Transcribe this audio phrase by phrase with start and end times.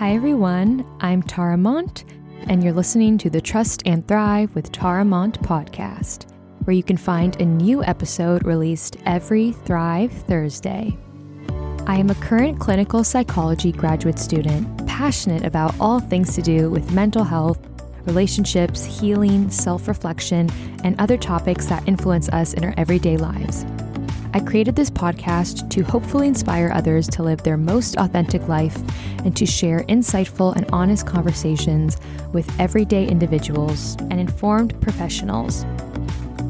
[0.00, 0.86] Hi, everyone.
[1.00, 2.06] I'm Tara Mont,
[2.48, 6.24] and you're listening to the Trust and Thrive with Tara Mont podcast,
[6.64, 10.96] where you can find a new episode released every Thrive Thursday.
[11.86, 16.92] I am a current clinical psychology graduate student, passionate about all things to do with
[16.92, 17.60] mental health,
[18.06, 20.48] relationships, healing, self reflection,
[20.82, 23.66] and other topics that influence us in our everyday lives.
[24.32, 28.76] I created this podcast to hopefully inspire others to live their most authentic life
[29.24, 31.98] and to share insightful and honest conversations
[32.32, 35.64] with everyday individuals and informed professionals.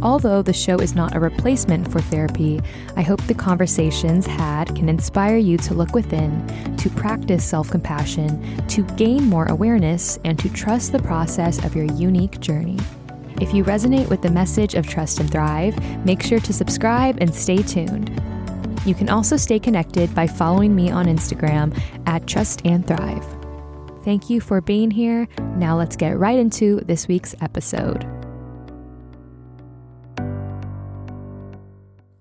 [0.03, 2.61] Although the show is not a replacement for therapy,
[2.97, 8.67] I hope the conversations had can inspire you to look within, to practice self compassion,
[8.69, 12.79] to gain more awareness, and to trust the process of your unique journey.
[13.41, 17.35] If you resonate with the message of Trust and Thrive, make sure to subscribe and
[17.35, 18.11] stay tuned.
[18.85, 23.25] You can also stay connected by following me on Instagram at Trust and Thrive.
[24.05, 25.27] Thank you for being here.
[25.57, 28.07] Now let's get right into this week's episode.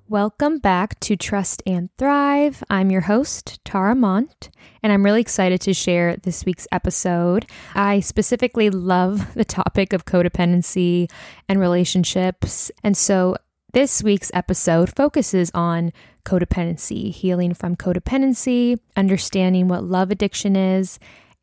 [0.09, 2.63] Welcome back to Trust and Thrive.
[2.67, 4.49] I'm your host, Tara Mont,
[4.81, 7.45] and I'm really excited to share this week's episode.
[7.75, 11.11] I specifically love the topic of codependency
[11.47, 12.71] and relationships.
[12.83, 13.35] And so
[13.73, 15.93] this week's episode focuses on
[16.25, 20.97] codependency, healing from codependency, understanding what love addiction is,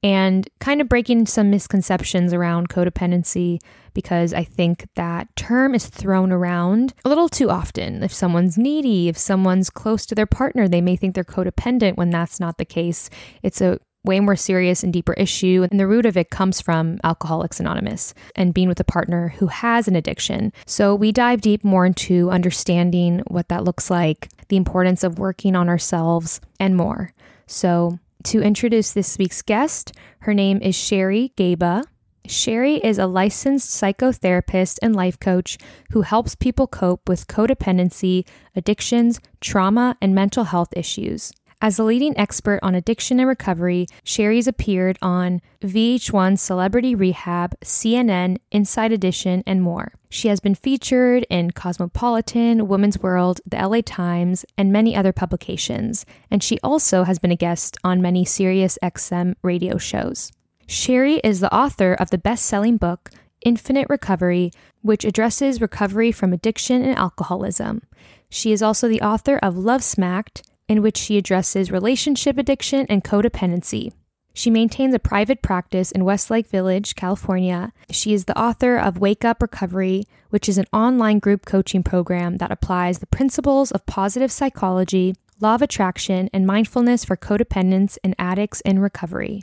[0.06, 3.58] and kind of breaking some misconceptions around codependency
[3.92, 8.04] because I think that term is thrown around a little too often.
[8.04, 12.10] If someone's needy, if someone's close to their partner, they may think they're codependent when
[12.10, 13.10] that's not the case.
[13.42, 15.66] It's a way more serious and deeper issue.
[15.68, 19.48] And the root of it comes from Alcoholics Anonymous and being with a partner who
[19.48, 20.52] has an addiction.
[20.66, 25.56] So we dive deep more into understanding what that looks like, the importance of working
[25.56, 27.12] on ourselves, and more.
[27.48, 31.84] So to introduce this week's guest, her name is Sherry Gaba.
[32.26, 35.58] Sherry is a licensed psychotherapist and life coach
[35.90, 38.26] who helps people cope with codependency,
[38.56, 41.32] addictions, trauma, and mental health issues.
[41.62, 48.36] As a leading expert on addiction and recovery, Sherry's appeared on VH1 Celebrity Rehab, CNN,
[48.52, 49.94] Inside Edition, and more.
[50.10, 56.04] She has been featured in Cosmopolitan, Women's World, the LA Times, and many other publications,
[56.30, 60.32] and she also has been a guest on many Sirius XM radio shows.
[60.66, 63.10] Sherry is the author of the best selling book,
[63.46, 64.50] Infinite Recovery,
[64.82, 67.80] which addresses recovery from addiction and alcoholism.
[68.28, 73.04] She is also the author of Love Smacked, in which she addresses relationship addiction and
[73.04, 73.92] codependency.
[74.36, 77.72] She maintains a private practice in Westlake Village, California.
[77.90, 82.36] She is the author of Wake Up Recovery, which is an online group coaching program
[82.36, 88.14] that applies the principles of positive psychology, law of attraction, and mindfulness for codependents and
[88.18, 89.42] addicts in recovery.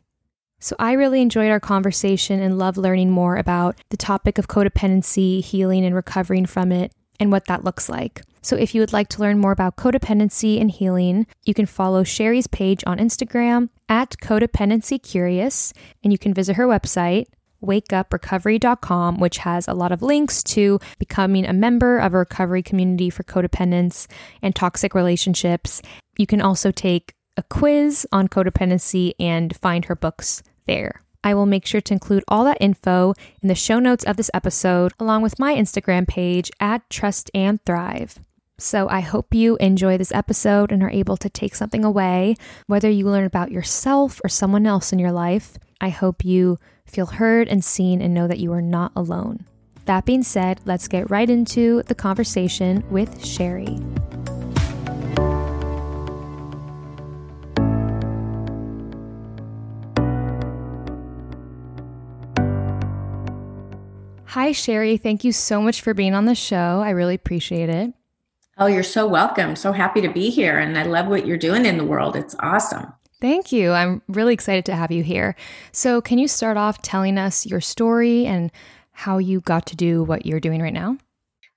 [0.60, 5.44] So I really enjoyed our conversation and love learning more about the topic of codependency,
[5.44, 8.22] healing and recovering from it, and what that looks like.
[8.44, 12.04] So if you would like to learn more about codependency and healing, you can follow
[12.04, 15.72] Sherry's page on Instagram at Codependency Curious,
[16.04, 17.28] and you can visit her website,
[17.64, 23.10] wakeuprecovery.com, which has a lot of links to becoming a member of a recovery community
[23.10, 24.08] for codependence
[24.42, 25.82] and toxic relationships.
[26.18, 31.02] You can also take a quiz on codependency and find her books there.
[31.24, 34.30] I will make sure to include all that info in the show notes of this
[34.34, 38.20] episode, along with my Instagram page at Trust and Thrive.
[38.64, 42.90] So I hope you enjoy this episode and are able to take something away, whether
[42.90, 45.58] you learn about yourself or someone else in your life.
[45.82, 49.46] I hope you feel heard and seen and know that you are not alone.
[49.84, 53.80] That being said, let's get right into the conversation with Sherry.
[64.28, 64.96] Hi, Sherry.
[64.96, 66.82] Thank you so much for being on the show.
[66.82, 67.94] I really appreciate it.
[68.58, 69.56] Oh, you're so welcome.
[69.56, 70.60] So happy to be here.
[70.60, 72.16] And I love what you're doing in the world.
[72.16, 72.94] It's awesome.
[73.20, 73.72] Thank you.
[73.72, 75.36] I'm really excited to have you here.
[75.72, 78.52] So, can you start off telling us your story and
[78.92, 80.98] how you got to do what you're doing right now?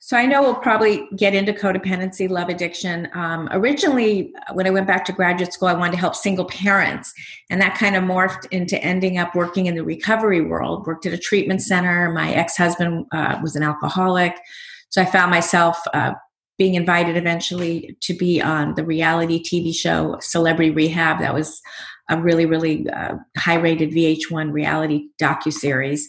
[0.06, 3.08] So I know we'll probably get into codependency, love addiction.
[3.12, 7.12] Um, originally, when I went back to graduate school, I wanted to help single parents,
[7.50, 10.87] and that kind of morphed into ending up working in the recovery world.
[10.87, 12.12] Worked at a treatment center.
[12.12, 14.37] My ex-husband uh, was an alcoholic,
[14.90, 16.12] so I found myself uh,
[16.58, 21.20] being invited eventually to be on the reality TV show Celebrity Rehab.
[21.20, 21.61] That was
[22.08, 26.08] a really, really uh, high-rated VH1 reality docu series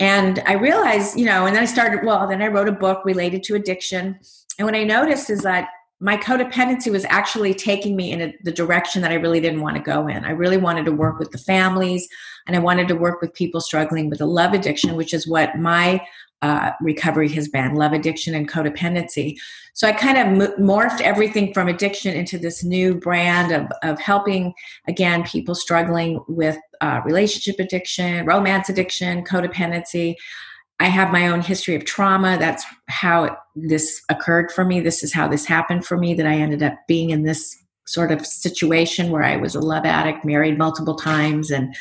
[0.00, 3.04] and I realized, you know, and then I started, well, then I wrote a book
[3.04, 4.18] related to addiction.
[4.58, 5.68] And what I noticed is that
[6.00, 9.76] my codependency was actually taking me in a, the direction that I really didn't want
[9.76, 10.24] to go in.
[10.24, 12.08] I really wanted to work with the families
[12.46, 15.56] and I wanted to work with people struggling with a love addiction, which is what
[15.56, 16.04] my
[16.42, 19.36] uh, recovery has been love addiction and codependency.
[19.72, 24.52] So I kind of morphed everything from addiction into this new brand of, of helping,
[24.86, 30.16] again, people struggling with uh, relationship addiction, romance addiction, codependency.
[30.80, 32.36] I have my own history of trauma.
[32.38, 34.80] That's how this occurred for me.
[34.80, 37.56] This is how this happened for me that I ended up being in this
[37.86, 41.74] sort of situation where I was a love addict, married multiple times, and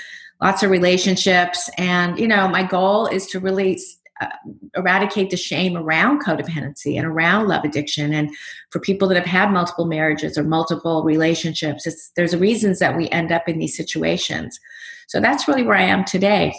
[0.44, 1.70] lots of relationships.
[1.78, 3.80] And, you know, my goal is to really
[4.20, 4.28] uh,
[4.76, 8.14] eradicate the shame around codependency and around love addiction.
[8.14, 8.30] And
[8.70, 13.32] for people that have had multiple marriages or multiple relationships, there's reasons that we end
[13.32, 14.60] up in these situations.
[15.08, 16.54] So that's really where I am today.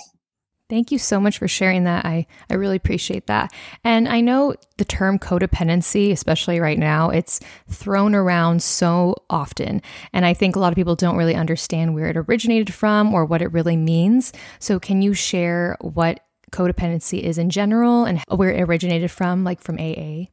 [0.74, 2.04] Thank you so much for sharing that.
[2.04, 3.52] I, I really appreciate that.
[3.84, 7.38] And I know the term codependency, especially right now, it's
[7.70, 9.80] thrown around so often.
[10.12, 13.24] And I think a lot of people don't really understand where it originated from or
[13.24, 14.32] what it really means.
[14.58, 16.18] So, can you share what
[16.50, 20.24] codependency is in general and where it originated from, like from AA?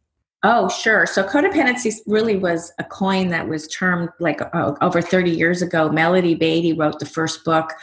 [0.43, 1.05] Oh, sure.
[1.05, 5.91] So codependency really was a coin that was termed like uh, over 30 years ago.
[5.91, 7.73] Melody Beattie wrote the first book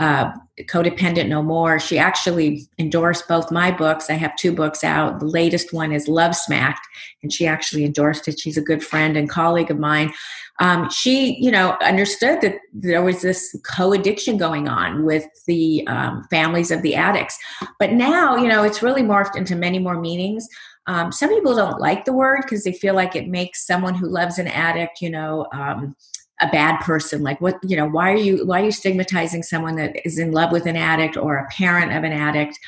[0.00, 0.32] uh,
[0.62, 1.78] Codependent No More.
[1.78, 4.08] She actually endorsed both my books.
[4.08, 5.20] I have two books out.
[5.20, 6.86] The latest one is Love Smacked,
[7.22, 8.40] and she actually endorsed it.
[8.40, 10.12] She's a good friend and colleague of mine.
[10.58, 16.24] Um, she, you know, understood that there was this co-addiction going on with the um,
[16.30, 17.38] families of the addicts.
[17.78, 20.48] But now, you know, it's really morphed into many more meanings.
[20.86, 24.08] Um, some people don't like the word because they feel like it makes someone who
[24.08, 25.94] loves an addict, you know, um,
[26.40, 27.22] a bad person?
[27.22, 30.32] Like what you know why are you why are you stigmatizing someone that is in
[30.32, 32.58] love with an addict or a parent of an addict?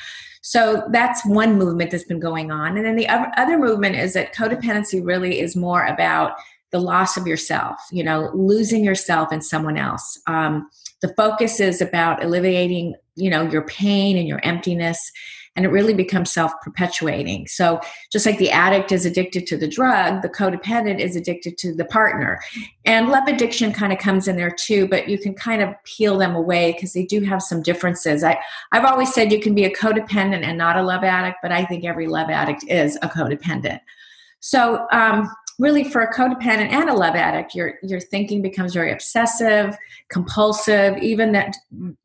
[0.41, 2.75] So that's one movement that's been going on.
[2.75, 6.33] And then the other movement is that codependency really is more about
[6.71, 10.19] the loss of yourself you know losing yourself in someone else.
[10.27, 10.69] Um,
[11.01, 15.11] the focus is about alleviating you know your pain and your emptiness
[15.55, 17.47] and it really becomes self perpetuating.
[17.47, 17.79] So,
[18.11, 21.85] just like the addict is addicted to the drug, the codependent is addicted to the
[21.85, 22.39] partner.
[22.85, 26.17] And love addiction kind of comes in there too, but you can kind of peel
[26.17, 28.23] them away because they do have some differences.
[28.23, 28.37] I,
[28.71, 31.65] I've always said you can be a codependent and not a love addict, but I
[31.65, 33.79] think every love addict is a codependent.
[34.39, 38.91] So, um, really for a codependent and a love addict your your thinking becomes very
[38.91, 39.77] obsessive
[40.09, 41.55] compulsive even that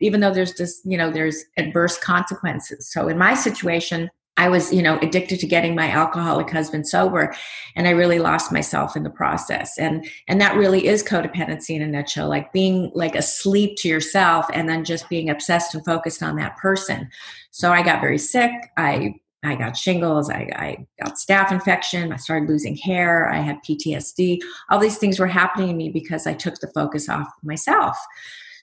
[0.00, 2.90] even though there's this you know there's adverse consequences.
[2.90, 7.34] So in my situation i was you know addicted to getting my alcoholic husband sober
[7.74, 9.78] and i really lost myself in the process.
[9.78, 14.46] And and that really is codependency in a nutshell like being like asleep to yourself
[14.52, 17.08] and then just being obsessed and focused on that person.
[17.50, 18.52] So i got very sick.
[18.76, 23.62] I I got shingles, I, I, got staph infection, I started losing hair, I had
[23.62, 24.40] PTSD.
[24.68, 27.96] All these things were happening to me because I took the focus off myself.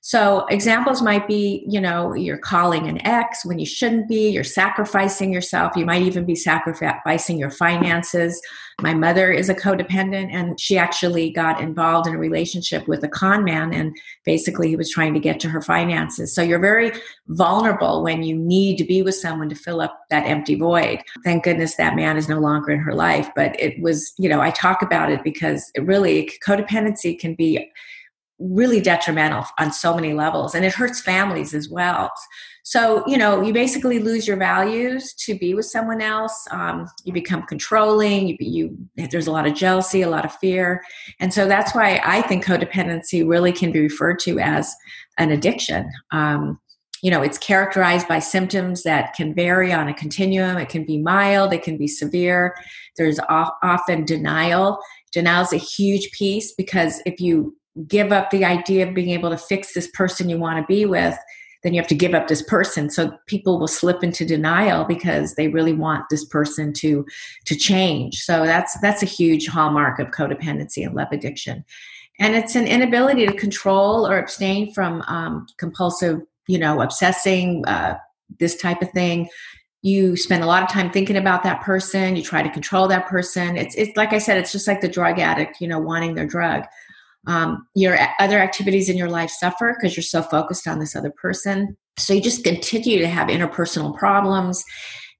[0.07, 4.43] So examples might be, you know, you're calling an ex when you shouldn't be, you're
[4.43, 8.39] sacrificing yourself, you might even be sacrificing your finances.
[8.83, 13.07] My mother is a codependent and she actually got involved in a relationship with a
[13.07, 16.35] con man and basically he was trying to get to her finances.
[16.35, 16.91] So you're very
[17.29, 21.01] vulnerable when you need to be with someone to fill up that empty void.
[21.23, 24.39] Thank goodness that man is no longer in her life, but it was, you know,
[24.39, 27.71] I talk about it because it really codependency can be
[28.39, 32.11] really detrimental on so many levels and it hurts families as well.
[32.63, 37.13] So you know you basically lose your values to be with someone else um, you
[37.13, 38.77] become controlling you, you
[39.11, 40.81] there's a lot of jealousy a lot of fear
[41.19, 44.75] and so that's why i think codependency really can be referred to as
[45.17, 45.89] an addiction.
[46.11, 46.59] Um,
[47.01, 50.57] you know it's characterized by symptoms that can vary on a continuum.
[50.57, 52.55] It can be mild it can be severe.
[52.97, 54.79] There's often denial.
[55.11, 57.55] Denial is a huge piece because if you
[57.87, 60.85] give up the idea of being able to fix this person you want to be
[60.85, 61.17] with,
[61.63, 62.89] then you have to give up this person.
[62.89, 67.05] So people will slip into denial because they really want this person to
[67.45, 68.21] to change.
[68.21, 71.65] So that's that's a huge hallmark of codependency and love addiction.
[72.19, 77.97] And it's an inability to control or abstain from um, compulsive, you know, obsessing, uh,
[78.39, 79.29] this type of thing
[79.81, 83.05] you spend a lot of time thinking about that person you try to control that
[83.05, 86.15] person it's, it's like i said it's just like the drug addict you know wanting
[86.15, 86.63] their drug
[87.27, 91.11] um, your other activities in your life suffer because you're so focused on this other
[91.11, 91.75] person.
[91.97, 94.63] So you just continue to have interpersonal problems.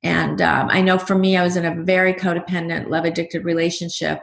[0.04, 4.20] And um, I know for me, I was in a very codependent, love addicted relationship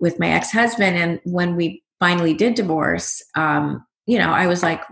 [0.00, 0.96] with my ex husband.
[0.96, 4.82] And when we finally did divorce, um, you know, I was like,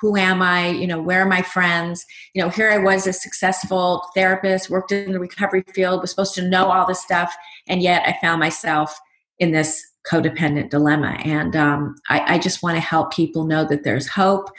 [0.00, 0.70] who am I?
[0.70, 2.04] You know, where are my friends?
[2.34, 6.34] You know, here I was a successful therapist, worked in the recovery field, was supposed
[6.34, 7.32] to know all this stuff.
[7.68, 8.98] And yet I found myself
[9.38, 11.18] in this codependent dilemma.
[11.24, 14.50] And um, I, I, just want to help people know that there's hope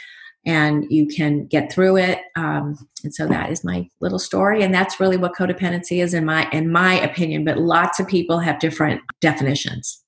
[0.46, 2.20] and you can get through it.
[2.36, 6.26] Um, and so that is my little story, and that's really what codependency is in
[6.26, 7.46] my in my opinion.
[7.46, 10.04] But lots of people have different definitions.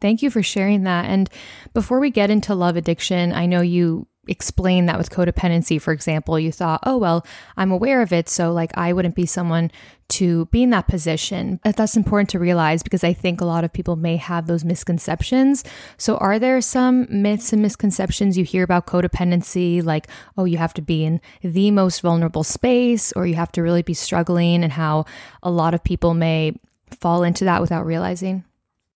[0.00, 1.04] Thank you for sharing that.
[1.06, 1.30] And
[1.74, 6.38] before we get into love addiction, I know you explain that with codependency, for example,
[6.38, 7.26] you thought, oh, well,
[7.56, 8.28] I'm aware of it.
[8.28, 9.70] So, like, I wouldn't be someone
[10.10, 11.58] to be in that position.
[11.64, 14.64] But that's important to realize because I think a lot of people may have those
[14.64, 15.64] misconceptions.
[15.96, 20.06] So, are there some myths and misconceptions you hear about codependency, like,
[20.38, 23.82] oh, you have to be in the most vulnerable space or you have to really
[23.82, 25.04] be struggling, and how
[25.42, 26.54] a lot of people may
[27.00, 28.44] fall into that without realizing?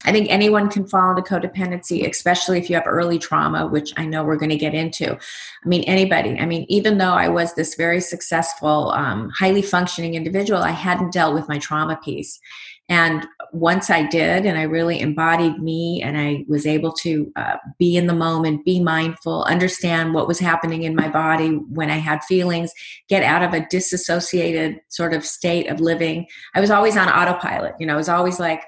[0.05, 4.05] I think anyone can fall into codependency, especially if you have early trauma, which I
[4.05, 5.15] know we're going to get into.
[5.15, 6.39] I mean, anybody.
[6.39, 11.13] I mean, even though I was this very successful, um, highly functioning individual, I hadn't
[11.13, 12.39] dealt with my trauma piece.
[12.89, 17.57] And once I did, and I really embodied me, and I was able to uh,
[17.79, 21.97] be in the moment, be mindful, understand what was happening in my body when I
[21.97, 22.71] had feelings,
[23.09, 26.27] get out of a disassociated sort of state of living.
[26.55, 27.75] I was always on autopilot.
[27.81, 28.63] You know, I was always like,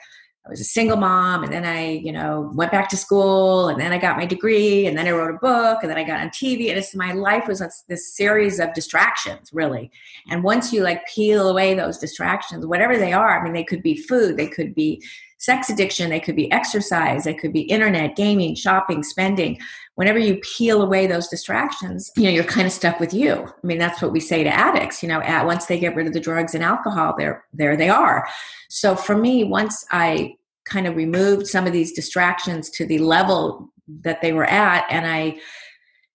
[0.49, 3.79] I was a single mom and then I, you know, went back to school and
[3.79, 6.21] then I got my degree and then I wrote a book and then I got
[6.21, 9.91] on TV and it's my life was this series of distractions really.
[10.31, 13.83] And once you like peel away those distractions, whatever they are, I mean, they could
[13.83, 15.03] be food, they could be
[15.37, 19.59] sex addiction, they could be exercise, they could be internet, gaming, shopping, spending.
[19.97, 23.35] Whenever you peel away those distractions, you know, you're kind of stuck with you.
[23.35, 26.07] I mean, that's what we say to addicts, you know, at once they get rid
[26.07, 28.27] of the drugs and alcohol, there there they are.
[28.71, 30.38] So for me, once I
[30.69, 33.73] kind of removed some of these distractions to the level
[34.03, 34.87] that they were at.
[34.91, 35.39] And i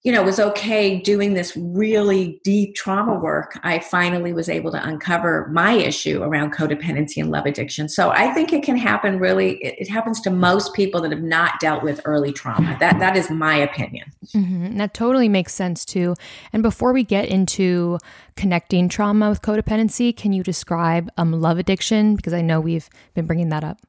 [0.04, 3.58] you know was okay doing this really deep trauma work.
[3.64, 7.88] I finally was able to uncover my issue around codependency and love addiction.
[7.88, 11.24] So i think it can happen really it, it happens to most people that have
[11.24, 12.78] not dealt with early trauma.
[12.80, 14.12] That that is my opinion.
[14.36, 14.78] Mm-hmm.
[14.78, 16.16] that totally makes sense too.
[16.52, 17.98] And before we get into
[18.36, 22.16] connecting trauma with codependency can you describe um, love addiction?
[22.18, 23.80] Because i know we've been bringing that up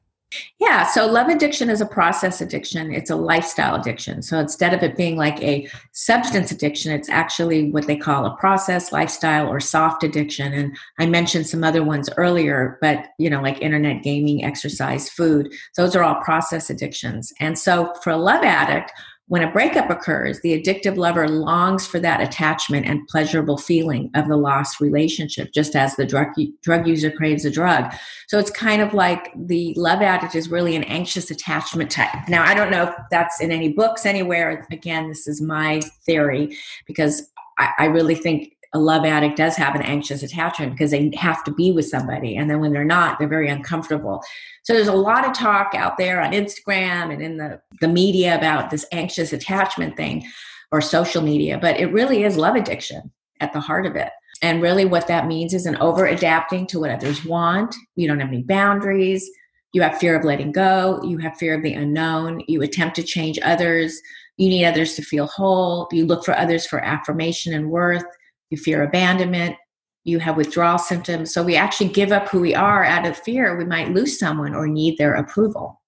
[0.59, 2.93] yeah, so love addiction is a process addiction.
[2.93, 4.21] It's a lifestyle addiction.
[4.21, 8.35] So instead of it being like a substance addiction, it's actually what they call a
[8.37, 10.51] process, lifestyle, or soft addiction.
[10.53, 15.53] And I mentioned some other ones earlier, but you know, like internet gaming, exercise, food,
[15.77, 17.31] those are all process addictions.
[17.39, 18.91] And so for a love addict,
[19.27, 24.27] when a breakup occurs, the addictive lover longs for that attachment and pleasurable feeling of
[24.27, 26.27] the lost relationship, just as the drug,
[26.61, 27.91] drug user craves a drug.
[28.27, 32.29] So it's kind of like the love addict is really an anxious attachment type.
[32.29, 34.67] Now, I don't know if that's in any books anywhere.
[34.71, 36.55] Again, this is my theory
[36.85, 37.27] because
[37.57, 41.45] I, I really think a love addict does have an anxious attachment because they have
[41.45, 42.35] to be with somebody.
[42.35, 44.21] And then when they're not, they're very uncomfortable.
[44.63, 48.35] So there's a lot of talk out there on Instagram and in the, the media
[48.35, 50.25] about this anxious attachment thing
[50.73, 54.09] or social media, but it really is love addiction at the heart of it.
[54.41, 57.73] And really, what that means is an over adapting to what others want.
[57.95, 59.29] You don't have any boundaries.
[59.71, 61.01] You have fear of letting go.
[61.05, 62.43] You have fear of the unknown.
[62.49, 64.01] You attempt to change others.
[64.35, 65.87] You need others to feel whole.
[65.93, 68.03] You look for others for affirmation and worth
[68.49, 69.55] you fear abandonment,
[70.03, 71.33] you have withdrawal symptoms.
[71.33, 74.53] So we actually give up who we are out of fear we might lose someone
[74.53, 75.81] or need their approval.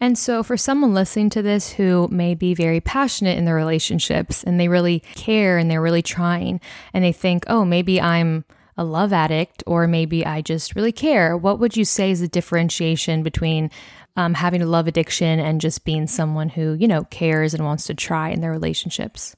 [0.00, 4.44] And so, for someone listening to this who may be very passionate in their relationships
[4.44, 6.60] and they really care and they're really trying,
[6.94, 8.44] and they think, oh, maybe I'm
[8.76, 12.28] a love addict or maybe I just really care, what would you say is the
[12.28, 13.70] differentiation between
[14.16, 17.86] um, having a love addiction and just being someone who, you know, cares and wants
[17.86, 19.34] to try in their relationships?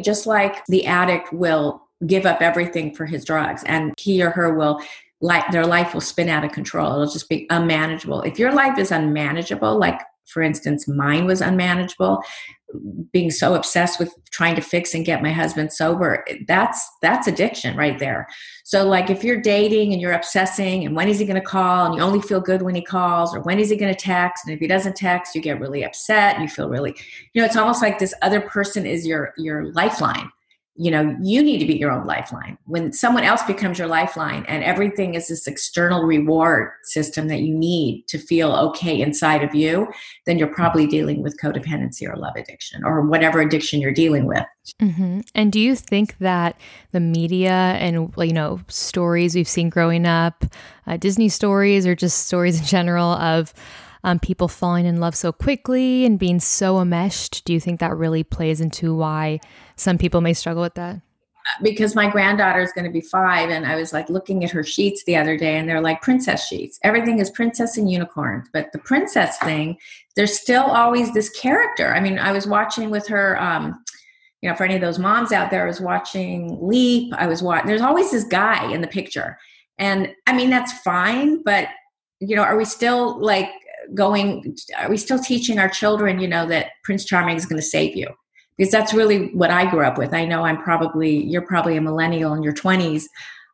[0.00, 4.54] Just like the addict will give up everything for his drugs and he or her
[4.54, 4.80] will
[5.20, 6.92] like their life will spin out of control.
[6.92, 8.22] It'll just be unmanageable.
[8.22, 12.20] If your life is unmanageable like for instance mine was unmanageable
[13.12, 17.76] being so obsessed with trying to fix and get my husband sober that's that's addiction
[17.76, 18.26] right there.
[18.64, 21.86] So like if you're dating and you're obsessing and when is he going to call
[21.86, 24.44] and you only feel good when he calls or when is he going to text
[24.44, 26.94] and if he doesn't text you get really upset and you feel really
[27.32, 30.30] you know it's almost like this other person is your your lifeline
[30.78, 34.44] you know you need to be your own lifeline when someone else becomes your lifeline
[34.46, 39.54] and everything is this external reward system that you need to feel okay inside of
[39.54, 39.88] you
[40.26, 44.44] then you're probably dealing with codependency or love addiction or whatever addiction you're dealing with
[44.80, 45.20] mm-hmm.
[45.34, 46.60] and do you think that
[46.92, 50.44] the media and you know stories we've seen growing up
[50.86, 53.54] uh, disney stories or just stories in general of
[54.04, 57.44] um, people falling in love so quickly and being so enmeshed?
[57.44, 59.40] Do you think that really plays into why
[59.76, 61.00] some people may struggle with that?
[61.62, 64.64] because my granddaughter is going to be five and i was like looking at her
[64.64, 68.70] sheets the other day and they're like princess sheets everything is princess and unicorns, but
[68.72, 69.76] the princess thing
[70.16, 73.82] there's still always this character i mean i was watching with her um,
[74.42, 77.42] you know for any of those moms out there i was watching leap i was
[77.42, 79.38] watching there's always this guy in the picture
[79.78, 81.68] and i mean that's fine but
[82.20, 83.50] you know are we still like
[83.94, 87.66] going are we still teaching our children you know that prince charming is going to
[87.66, 88.08] save you
[88.56, 90.14] because that's really what I grew up with.
[90.14, 93.04] I know I'm probably, you're probably a millennial in your 20s.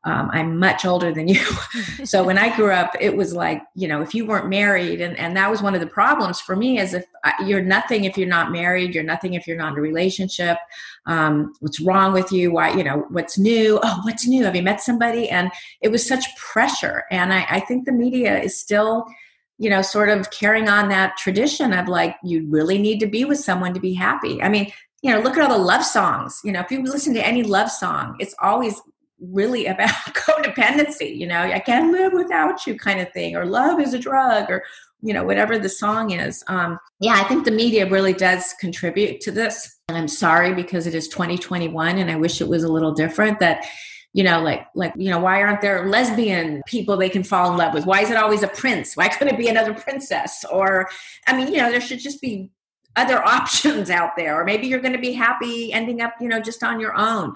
[0.04, 1.40] Um, I'm much older than you.
[2.04, 5.16] so when I grew up, it was like, you know, if you weren't married, and,
[5.16, 8.18] and that was one of the problems for me is if I, you're nothing if
[8.18, 10.58] you're not married, you're nothing if you're not in a relationship.
[11.06, 12.50] Um, what's wrong with you?
[12.50, 13.78] Why, you know, what's new?
[13.80, 14.42] Oh, what's new?
[14.42, 15.28] Have you met somebody?
[15.28, 17.04] And it was such pressure.
[17.12, 19.06] And I, I think the media is still,
[19.62, 23.24] you know, sort of carrying on that tradition of like, you really need to be
[23.24, 24.42] with someone to be happy.
[24.42, 26.40] I mean, you know, look at all the love songs.
[26.42, 28.80] You know, if you listen to any love song, it's always
[29.20, 31.16] really about codependency.
[31.16, 34.50] You know, I can't live without you, kind of thing, or love is a drug,
[34.50, 34.64] or
[35.00, 36.42] you know, whatever the song is.
[36.48, 40.88] Um, yeah, I think the media really does contribute to this, and I'm sorry because
[40.88, 43.38] it is 2021, and I wish it was a little different.
[43.38, 43.64] That
[44.12, 47.58] you know like like you know why aren't there lesbian people they can fall in
[47.58, 47.86] love with?
[47.86, 48.96] Why is it always a prince?
[48.96, 50.44] Why couldn't it be another princess?
[50.50, 50.88] Or
[51.26, 52.50] i mean you know there should just be
[52.96, 54.40] other options out there.
[54.40, 57.34] Or maybe you're going to be happy ending up you know just on your own.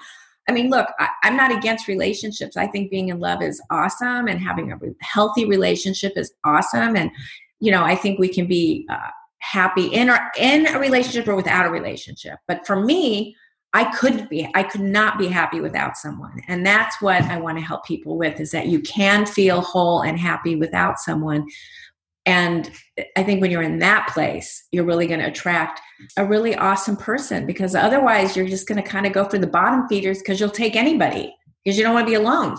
[0.48, 2.56] I mean look I, am not against relationships.
[2.56, 6.96] I think being in love is awesome and having a healthy relationship is awesome.
[6.96, 7.10] And
[7.58, 11.36] you know i think we can be uh, happy in or in a relationship or
[11.36, 12.38] without a relationship.
[12.46, 13.34] But for me
[13.72, 17.58] i couldn't be i could not be happy without someone and that's what i want
[17.58, 21.46] to help people with is that you can feel whole and happy without someone
[22.26, 22.72] and
[23.16, 25.80] I think when you're in that place, you're really going to attract
[26.16, 29.46] a really awesome person because otherwise you're just going to kind of go for the
[29.46, 31.32] bottom feeders because you'll take anybody
[31.64, 32.56] because you don't want to be alone.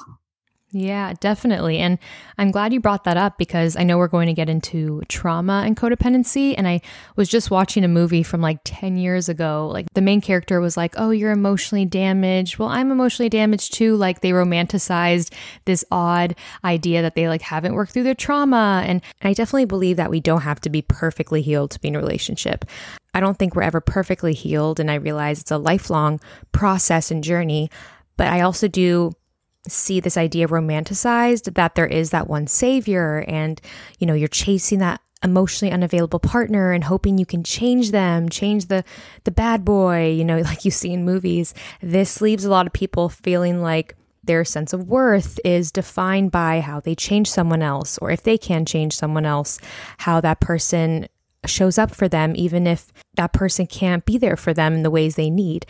[0.80, 1.80] Yeah, definitely.
[1.80, 1.98] And
[2.38, 5.64] I'm glad you brought that up because I know we're going to get into trauma
[5.66, 6.54] and codependency.
[6.56, 6.82] And I
[7.16, 9.72] was just watching a movie from like 10 years ago.
[9.74, 12.60] Like the main character was like, Oh, you're emotionally damaged.
[12.60, 13.96] Well, I'm emotionally damaged too.
[13.96, 15.34] Like they romanticized
[15.66, 18.84] this odd idea that they like haven't worked through their trauma.
[18.86, 21.96] And I definitely believe that we don't have to be perfectly healed to be in
[21.96, 22.66] a relationship.
[23.16, 24.80] I don't think we're ever perfectly healed.
[24.80, 26.20] And I realize it's a lifelong
[26.52, 27.72] process and journey.
[28.16, 29.14] But I also do
[29.72, 33.62] see this idea romanticized that there is that one savior and
[34.00, 38.68] you know you're chasing that emotionally unavailable partner and hoping you can change them change
[38.68, 38.84] the
[39.24, 41.54] the bad boy you know like you see in movies.
[41.82, 46.60] This leaves a lot of people feeling like their sense of worth is defined by
[46.60, 49.58] how they change someone else or if they can change someone else
[50.00, 51.08] how that person
[51.46, 54.92] shows up for them even if that person can't be there for them in the
[54.92, 55.66] ways they need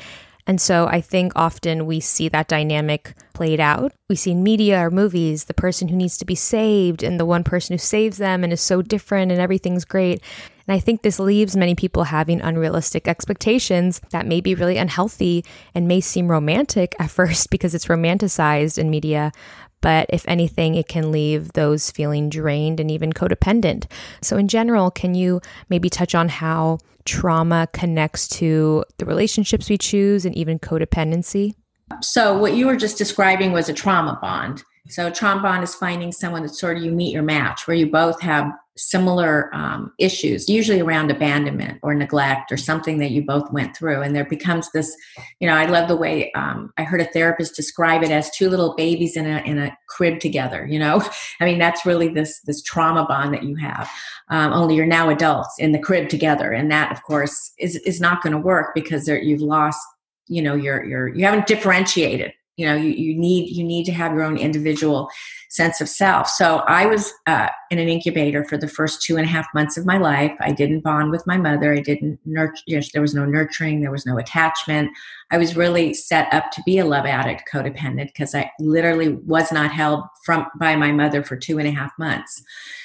[0.48, 3.92] and so I think often we see that dynamic played out.
[4.10, 7.26] We see in media or movies the person who needs to be saved and the
[7.26, 10.24] one person who saves them and is so different and everything's great.
[10.66, 15.44] And I think this leaves many people having unrealistic expectations that may be really unhealthy
[15.76, 19.34] and may seem romantic at first because it's romanticized in media.
[19.82, 23.86] But if anything, it can leave those feeling drained and even codependent.
[24.22, 29.78] So, in general, can you maybe touch on how trauma connects to the relationships we
[29.78, 31.54] choose and even codependency?
[32.02, 34.64] So, what you were just describing was a trauma bond.
[34.90, 37.78] So, a trauma bond is finding someone that sort of you meet your match, where
[37.78, 43.22] you both have similar um, issues, usually around abandonment or neglect or something that you
[43.22, 44.02] both went through.
[44.02, 44.96] And there becomes this,
[45.40, 48.50] you know, I love the way um, I heard a therapist describe it as two
[48.50, 50.66] little babies in a in a crib together.
[50.66, 51.04] You know,
[51.40, 53.90] I mean that's really this this trauma bond that you have.
[54.30, 58.00] Um, only you're now adults in the crib together, and that of course is is
[58.00, 59.80] not going to work because you've lost.
[60.28, 64.12] You know, you're you haven't differentiated you know you, you need you need to have
[64.12, 65.10] your own individual
[65.50, 66.28] sense of self.
[66.28, 69.78] So i was uh, in an incubator for the first two and a half months
[69.78, 70.32] of my life.
[70.42, 71.74] I didn't bond with my mother.
[71.74, 73.82] I didn't nurture you know, there was no nurturing.
[73.82, 74.90] There was no attachment.
[75.32, 79.52] I was really set up to be a love addict codependent because i literally was
[79.52, 82.42] not held from by my mother for two and a half months.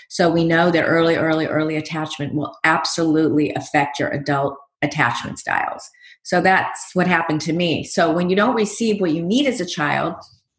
[0.08, 5.88] So we know that early early early attachment will absolutely affect your adult attachment styles.
[6.24, 7.84] So that's what happened to me.
[7.84, 10.14] So when you don't receive what you need as a child,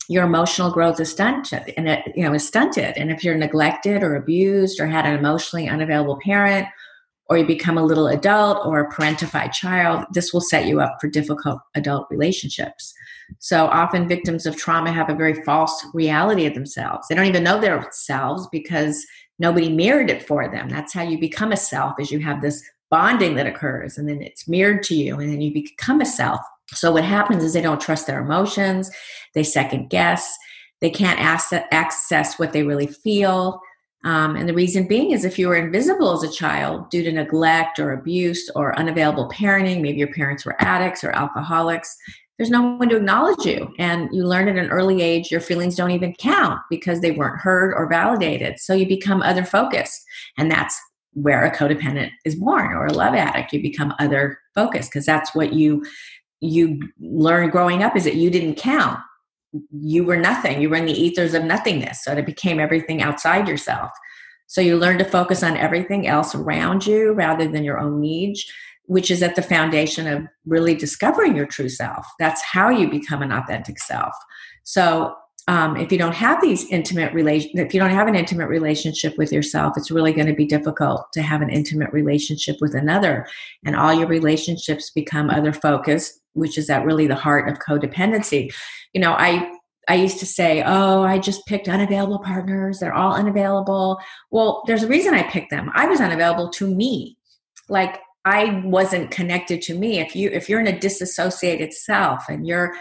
[0.09, 2.97] your emotional growth is stunted and it you know is stunted.
[2.97, 6.67] And if you're neglected or abused or had an emotionally unavailable parent,
[7.27, 10.97] or you become a little adult or a parentified child, this will set you up
[10.99, 12.93] for difficult adult relationships.
[13.39, 17.07] So often victims of trauma have a very false reality of themselves.
[17.07, 19.05] They don't even know their selves because
[19.39, 20.69] nobody mirrored it for them.
[20.69, 22.61] That's how you become a self, is you have this
[22.91, 26.39] bonding that occurs and then it's mirrored to you and then you become a self
[26.69, 28.89] So what happens is they don't trust their emotions,
[29.33, 30.35] they second guess,
[30.81, 33.61] they can't access what they really feel.
[34.05, 37.11] Um, and the reason being is if you were invisible as a child due to
[37.11, 41.95] neglect or abuse or unavailable parenting, maybe your parents were addicts or alcoholics,
[42.37, 43.73] there's no one to acknowledge you.
[43.79, 47.39] And you learn at an early age your feelings don't even count because they weren't
[47.39, 48.59] heard or validated.
[48.59, 50.03] So you become other focused.
[50.37, 50.77] And that's
[51.13, 53.53] where a codependent is born or a love addict.
[53.53, 55.85] You become other focused because that's what you
[56.43, 58.99] you learn growing up is that you didn't count.
[59.71, 60.61] You were nothing.
[60.61, 62.03] You were in the ethers of nothingness.
[62.03, 63.91] So it became everything outside yourself.
[64.47, 68.43] So you learn to focus on everything else around you rather than your own needs,
[68.85, 72.05] which is at the foundation of really discovering your true self.
[72.19, 74.13] That's how you become an authentic self.
[74.63, 75.15] So
[75.47, 79.17] um, if you don't have these intimate relation if you don't have an intimate relationship
[79.17, 83.27] with yourself it's really going to be difficult to have an intimate relationship with another
[83.65, 88.53] and all your relationships become other focused which is at really the heart of codependency
[88.93, 89.51] you know i
[89.87, 93.99] i used to say oh i just picked unavailable partners they're all unavailable
[94.31, 97.17] well there's a reason i picked them i was unavailable to me
[97.69, 102.47] like i wasn't connected to me if you if you're in a disassociated self and
[102.47, 102.73] you're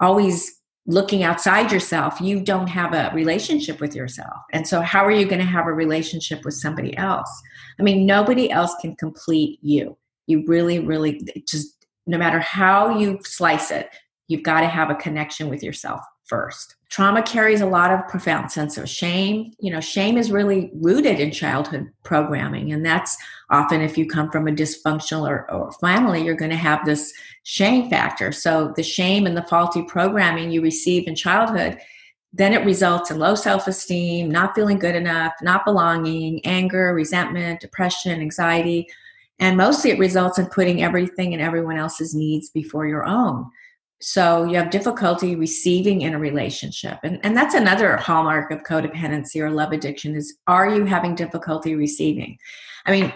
[0.00, 0.60] always
[0.90, 4.36] looking outside yourself, you don't have a relationship with yourself.
[4.52, 7.30] And so, how are you going to have a relationship with somebody else?
[7.78, 9.96] I mean, nobody else can complete you.
[10.26, 11.79] You really, really just,
[12.10, 13.88] no matter how you slice it,
[14.26, 16.76] you've got to have a connection with yourself first.
[16.90, 19.52] Trauma carries a lot of profound sense of shame.
[19.60, 23.16] You know, shame is really rooted in childhood programming, and that's
[23.50, 27.12] often if you come from a dysfunctional or, or family, you're going to have this
[27.44, 28.32] shame factor.
[28.32, 31.78] So the shame and the faulty programming you receive in childhood,
[32.32, 38.20] then it results in low self-esteem, not feeling good enough, not belonging, anger, resentment, depression,
[38.20, 38.88] anxiety,
[39.40, 43.50] and mostly it results in putting everything and everyone else's needs before your own.
[44.02, 46.98] So you have difficulty receiving in a relationship.
[47.02, 51.74] And, and that's another hallmark of codependency or love addiction is are you having difficulty
[51.74, 52.38] receiving?
[52.86, 53.12] I mean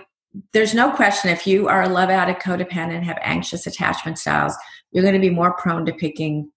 [0.52, 4.56] there's no question if you are a love addict codependent have anxious attachment styles
[4.90, 6.50] you're going to be more prone to picking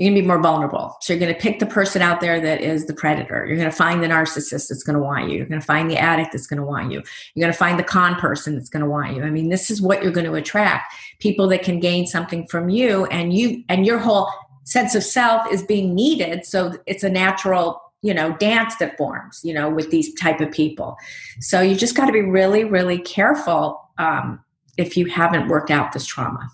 [0.00, 0.96] you're going to be more vulnerable.
[1.02, 3.44] So you're going to pick the person out there that is the predator.
[3.46, 5.36] You're going to find the narcissist that's going to want you.
[5.36, 7.02] You're going to find the addict that's going to want you.
[7.34, 9.22] You're going to find the con person that's going to want you.
[9.24, 10.94] I mean, this is what you're going to attract.
[11.18, 14.26] People that can gain something from you and you and your whole
[14.64, 16.46] sense of self is being needed.
[16.46, 20.50] So it's a natural you know dance that forms you know with these type of
[20.50, 20.96] people
[21.38, 24.42] so you just got to be really really careful um,
[24.78, 26.48] if you haven't worked out this trauma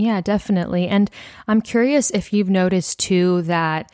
[0.00, 0.86] yeah, definitely.
[0.86, 1.10] And
[1.46, 3.90] I'm curious if you've noticed too that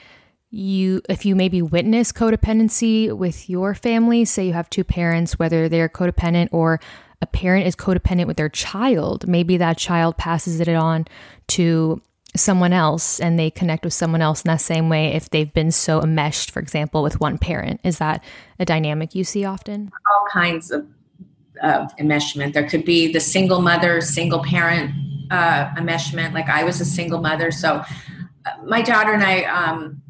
[0.50, 5.68] you if you maybe witness codependency with your family, say you have two parents whether
[5.68, 6.78] they're codependent or
[7.22, 11.06] a parent is codependent with their child, maybe that child passes it on
[11.48, 12.02] to
[12.36, 15.70] someone else and they connect with someone else in that same way if they've been
[15.70, 17.80] so enmeshed, for example, with one parent.
[17.82, 18.22] Is that
[18.58, 19.90] a dynamic you see often?
[20.10, 20.86] All kinds of
[21.62, 22.52] uh, enmeshment.
[22.52, 24.92] There could be the single mother, single parent
[25.34, 26.32] uh, enmeshment.
[26.32, 27.84] Like I was a single mother, so uh,
[28.64, 29.42] my daughter and I.
[29.44, 30.00] Um,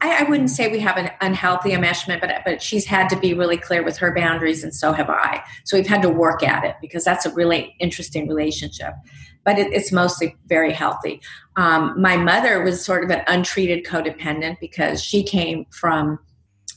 [0.00, 3.32] I, I wouldn't say we have an unhealthy enmeshment, but but she's had to be
[3.32, 5.42] really clear with her boundaries, and so have I.
[5.64, 8.92] So we've had to work at it because that's a really interesting relationship
[9.44, 11.20] but it, it's mostly very healthy.
[11.56, 16.18] Um, my mother was sort of an untreated codependent because she came from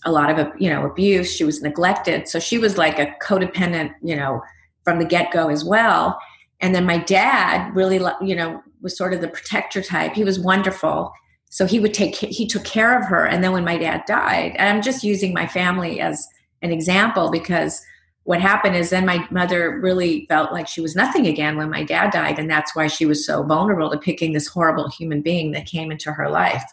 [0.06, 1.32] a lot of you know abuse.
[1.32, 4.42] She was neglected, so she was like a codependent, you know,
[4.84, 6.20] from the get go as well.
[6.60, 10.14] And then my dad really, you know, was sort of the protector type.
[10.14, 11.12] He was wonderful.
[11.50, 13.26] So he would take, he took care of her.
[13.26, 16.28] And then when my dad died, and I'm just using my family as
[16.62, 17.82] an example because
[18.24, 21.84] what happened is then my mother really felt like she was nothing again when my
[21.84, 22.38] dad died.
[22.38, 25.92] And that's why she was so vulnerable to picking this horrible human being that came
[25.92, 26.64] into her life.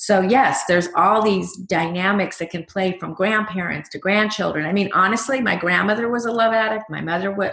[0.00, 4.64] So, yes, there's all these dynamics that can play from grandparents to grandchildren.
[4.64, 6.84] I mean, honestly, my grandmother was a love addict.
[6.88, 7.50] My mother was,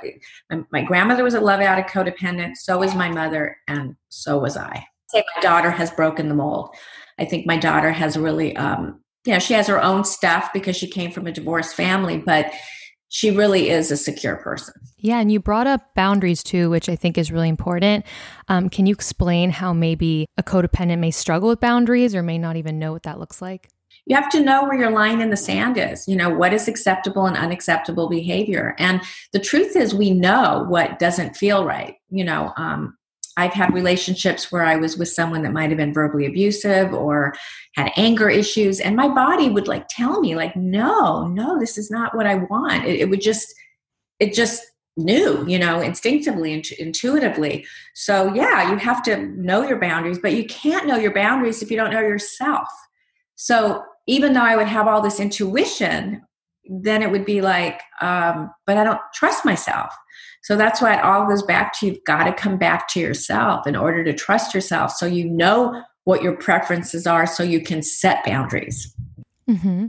[0.71, 2.57] my, grandmother was a love addict codependent.
[2.57, 4.85] So was my mother, and so was I.
[5.11, 6.69] My daughter has broken the mold.
[7.17, 10.75] I think my daughter has really, um, you know, she has her own stuff because
[10.75, 12.53] she came from a divorced family, but
[13.09, 14.73] she really is a secure person.
[14.97, 18.05] Yeah, and you brought up boundaries too, which I think is really important.
[18.47, 22.55] Um, can you explain how maybe a codependent may struggle with boundaries or may not
[22.55, 23.69] even know what that looks like?
[24.07, 26.07] You have to know where your line in the sand is.
[26.07, 28.75] You know, what is acceptable and unacceptable behavior.
[28.77, 29.01] And
[29.33, 31.95] the truth is, we know what doesn't feel right.
[32.09, 32.95] You know, um,
[33.37, 37.33] I've had relationships where I was with someone that might have been verbally abusive or
[37.75, 41.91] had anger issues, and my body would like tell me, like, no, no, this is
[41.91, 42.85] not what I want.
[42.85, 43.53] It, it would just,
[44.19, 44.63] it just
[44.97, 47.65] knew, you know, instinctively and intuitively.
[47.93, 51.69] So, yeah, you have to know your boundaries, but you can't know your boundaries if
[51.69, 52.69] you don't know yourself.
[53.35, 56.21] So, even though I would have all this intuition,
[56.67, 59.91] then it would be like, um, but I don't trust myself.
[60.45, 63.65] So that's why it all goes back to you've got to come back to yourself
[63.65, 67.81] in order to trust yourself so you know what your preferences are so you can
[67.81, 68.95] set boundaries.
[69.49, 69.87] Mm-hmm.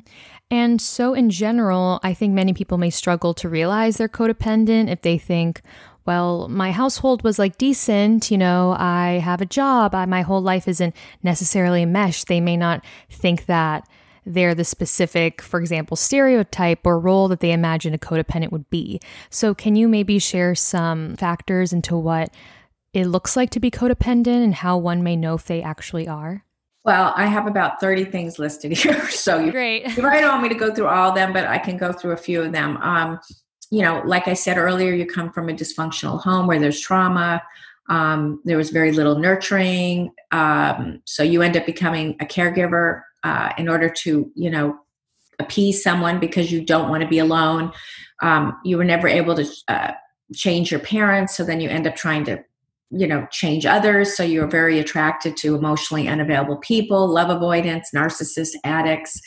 [0.50, 5.02] And so, in general, I think many people may struggle to realize they're codependent if
[5.02, 5.60] they think,
[6.06, 10.40] well, my household was like decent, you know, I have a job, I, my whole
[10.40, 12.24] life isn't necessarily a mesh.
[12.24, 13.86] They may not think that
[14.26, 19.00] they're the specific, for example, stereotype or role that they imagine a codependent would be.
[19.30, 22.34] So, can you maybe share some factors into what
[22.92, 26.44] it looks like to be codependent and how one may know if they actually are?
[26.84, 29.08] Well, I have about 30 things listed here.
[29.10, 29.86] So you, Great.
[29.88, 32.12] you don't want me to go through all of them, but I can go through
[32.12, 32.76] a few of them.
[32.78, 33.20] Um,
[33.70, 37.42] you know, like I said earlier, you come from a dysfunctional home where there's trauma.
[37.88, 40.12] Um, there was very little nurturing.
[40.30, 44.78] Um, so you end up becoming a caregiver uh, in order to, you know,
[45.40, 47.72] appease someone because you don't want to be alone.
[48.22, 49.92] Um, you were never able to uh,
[50.32, 51.36] change your parents.
[51.36, 52.44] So then you end up trying to
[52.90, 58.54] you know change others so you're very attracted to emotionally unavailable people love avoidance narcissists
[58.62, 59.20] addicts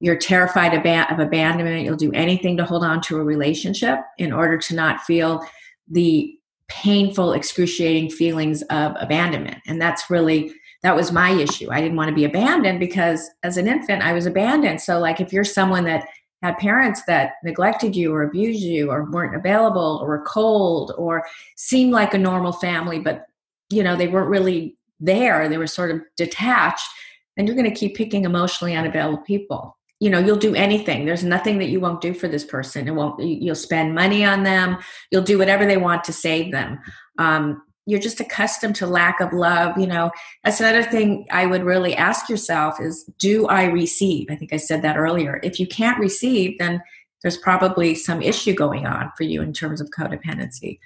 [0.00, 0.80] you're terrified of,
[1.12, 5.02] of abandonment you'll do anything to hold on to a relationship in order to not
[5.02, 5.40] feel
[5.88, 10.52] the painful excruciating feelings of abandonment and that's really
[10.86, 11.68] that was my issue.
[11.68, 14.80] I didn't want to be abandoned because as an infant i was abandoned.
[14.80, 16.06] So like if you're someone that
[16.44, 21.26] had parents that neglected you or abused you or weren't available or were cold or
[21.56, 23.26] seemed like a normal family but
[23.68, 26.88] you know they weren't really there they were sort of detached
[27.36, 29.76] and you're going to keep picking emotionally unavailable people.
[29.98, 31.04] You know you'll do anything.
[31.04, 32.86] There's nothing that you won't do for this person.
[32.86, 34.78] It won't you'll spend money on them.
[35.10, 36.78] You'll do whatever they want to save them.
[37.18, 40.10] Um, you're just accustomed to lack of love you know.
[40.44, 44.28] That's another thing i would really ask yourself is do i receive?
[44.30, 45.40] I think i said that earlier.
[45.42, 46.82] If you can't receive then
[47.22, 50.78] there's probably some issue going on for you in terms of codependency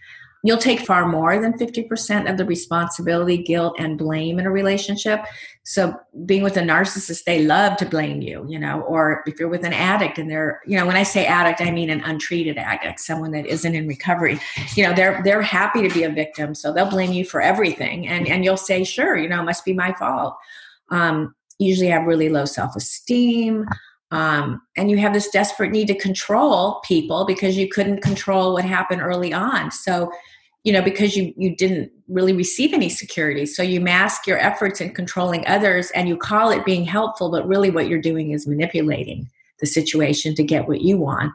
[0.42, 5.24] You'll take far more than 50% of the responsibility, guilt, and blame in a relationship.
[5.64, 9.50] So, being with a narcissist, they love to blame you, you know, or if you're
[9.50, 12.56] with an addict and they're, you know, when I say addict, I mean an untreated
[12.56, 14.40] addict, someone that isn't in recovery.
[14.76, 18.08] You know, they're they're happy to be a victim, so they'll blame you for everything,
[18.08, 20.36] and and you'll say, sure, you know, it must be my fault.
[20.88, 23.68] Um, usually have really low self esteem.
[24.10, 28.64] Um, and you have this desperate need to control people because you couldn't control what
[28.64, 29.70] happened early on.
[29.70, 30.10] So
[30.64, 34.80] you know because you you didn't really receive any security so you mask your efforts
[34.80, 38.46] in controlling others and you call it being helpful but really what you're doing is
[38.46, 39.28] manipulating
[39.60, 41.32] the situation to get what you want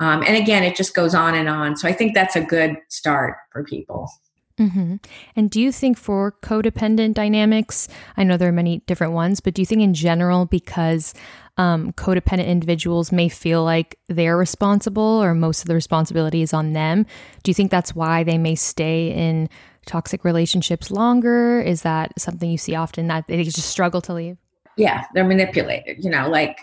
[0.00, 2.76] um, and again it just goes on and on so i think that's a good
[2.88, 4.10] start for people
[4.58, 4.96] Mm-hmm.
[5.36, 9.52] And do you think for codependent dynamics, I know there are many different ones, but
[9.52, 11.12] do you think in general, because
[11.56, 16.72] um, codependent individuals may feel like they're responsible or most of the responsibility is on
[16.72, 17.06] them,
[17.42, 19.48] do you think that's why they may stay in
[19.86, 21.60] toxic relationships longer?
[21.60, 24.36] Is that something you see often that they just struggle to leave?
[24.76, 26.04] Yeah, they're manipulated.
[26.04, 26.58] You know, like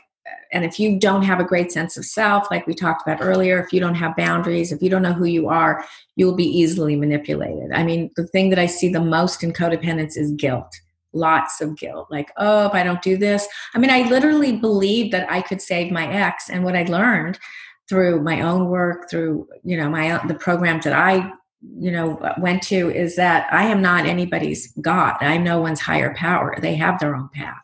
[0.51, 3.59] and if you don't have a great sense of self like we talked about earlier
[3.59, 6.45] if you don't have boundaries if you don't know who you are you will be
[6.45, 10.73] easily manipulated i mean the thing that i see the most in codependence is guilt
[11.13, 15.13] lots of guilt like oh if i don't do this i mean i literally believed
[15.13, 17.39] that i could save my ex and what i learned
[17.87, 21.31] through my own work through you know my the programs that i
[21.77, 25.15] you know went to is that i am not anybody's god.
[25.21, 26.57] I'm no one's higher power.
[26.59, 27.61] They have their own path.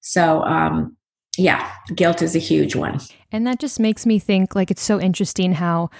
[0.00, 0.96] So um
[1.36, 3.00] yeah, guilt is a huge one.
[3.30, 5.90] And that just makes me think like it's so interesting how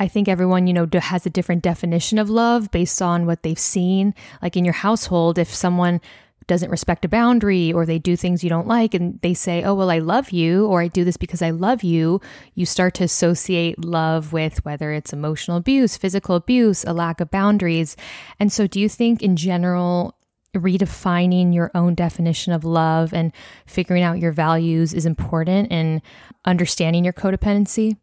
[0.00, 3.58] I think everyone, you know, has a different definition of love based on what they've
[3.58, 4.14] seen.
[4.40, 6.00] Like in your household, if someone
[6.46, 9.74] doesn't respect a boundary or they do things you don't like and they say, Oh,
[9.74, 12.20] well, I love you, or I do this because I love you,
[12.54, 17.30] you start to associate love with whether it's emotional abuse, physical abuse, a lack of
[17.30, 17.94] boundaries.
[18.40, 20.16] And so, do you think in general,
[20.56, 23.32] redefining your own definition of love and
[23.66, 26.02] figuring out your values is important in
[26.44, 27.96] understanding your codependency?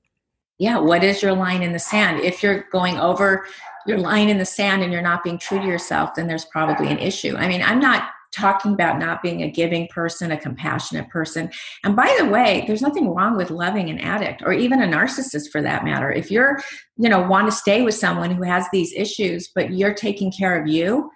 [0.60, 2.20] Yeah, what is your line in the sand?
[2.22, 3.46] If you're going over
[3.86, 6.88] your line in the sand and you're not being true to yourself, then there's probably
[6.88, 7.36] an issue.
[7.38, 11.50] I mean, I'm not talking about not being a giving person, a compassionate person.
[11.84, 15.50] And by the way, there's nothing wrong with loving an addict or even a narcissist
[15.52, 16.12] for that matter.
[16.12, 16.60] If you're,
[16.98, 20.62] you know, want to stay with someone who has these issues, but you're taking care
[20.62, 21.10] of you,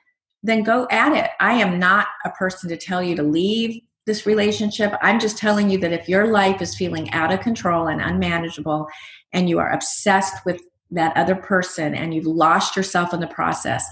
[0.44, 1.32] then go at it.
[1.40, 4.94] I am not a person to tell you to leave this relationship.
[5.02, 8.88] I'm just telling you that if your life is feeling out of control and unmanageable
[9.34, 10.62] and you are obsessed with
[10.92, 13.86] that other person and you've lost yourself in the process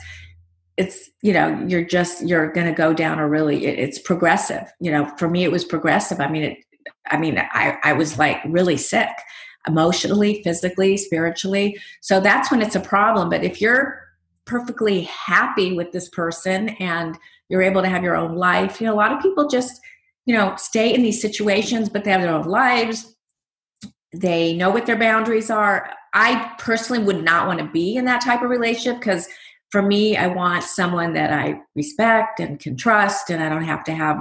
[0.80, 4.72] it's you know you're just you're going to go down a really it, it's progressive.
[4.80, 6.22] You know for me it was progressive.
[6.22, 6.58] I mean it
[7.08, 9.10] i mean i i was like really sick
[9.67, 11.78] emotionally physically spiritually.
[12.00, 13.30] So that's when it's a problem.
[13.30, 14.02] But if you're
[14.45, 17.17] perfectly happy with this person and
[17.50, 19.80] you're able to have your own life you know a lot of people just
[20.30, 23.15] you know stay in these situations but they have their own lives.
[24.13, 25.89] They know what their boundaries are.
[26.13, 29.28] I personally would not want to be in that type of relationship because
[29.72, 33.84] for me i want someone that i respect and can trust and i don't have
[33.84, 34.18] to have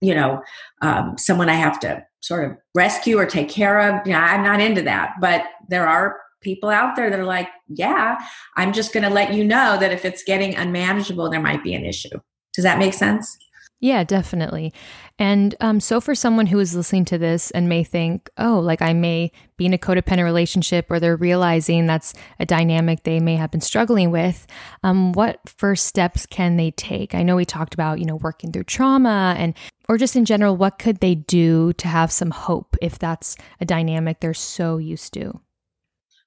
[0.00, 0.40] you know
[0.80, 4.06] um, someone i have to sort of rescue or take care of.
[4.06, 8.16] Know, i'm not into that but there are people out there that are like yeah
[8.56, 11.74] i'm just going to let you know that if it's getting unmanageable there might be
[11.74, 12.20] an issue.
[12.54, 13.36] Does that make sense
[13.82, 14.72] yeah, definitely.
[15.18, 18.80] And um, so, for someone who is listening to this and may think, oh, like
[18.80, 23.34] I may be in a codependent relationship, or they're realizing that's a dynamic they may
[23.34, 24.46] have been struggling with,
[24.84, 27.12] um, what first steps can they take?
[27.12, 29.52] I know we talked about, you know, working through trauma and,
[29.88, 33.64] or just in general, what could they do to have some hope if that's a
[33.64, 35.40] dynamic they're so used to?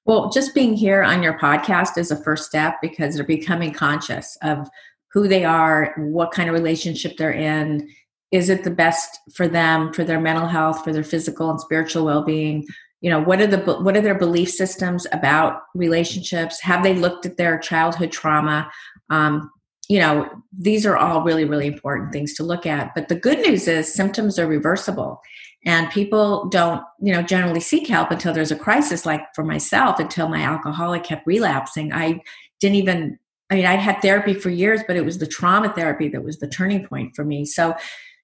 [0.04, 4.36] Well, just being here on your podcast is a first step because they're becoming conscious
[4.42, 4.68] of
[5.12, 7.88] who they are, what kind of relationship they're in.
[8.32, 12.04] Is it the best for them, for their mental health, for their physical and spiritual
[12.04, 12.66] well-being?
[13.00, 16.60] You know, what are the what are their belief systems about relationships?
[16.60, 18.70] Have they looked at their childhood trauma?
[19.10, 19.50] Um,
[19.88, 22.94] you know, these are all really, really important things to look at.
[22.94, 25.20] But the good news is symptoms are reversible.
[25.64, 29.06] And people don't, you know, generally seek help until there's a crisis.
[29.06, 32.20] Like for myself, until my alcoholic kept relapsing, I
[32.60, 33.18] didn't even
[33.50, 36.38] I mean, I'd had therapy for years, but it was the trauma therapy that was
[36.38, 37.44] the turning point for me.
[37.44, 37.74] So,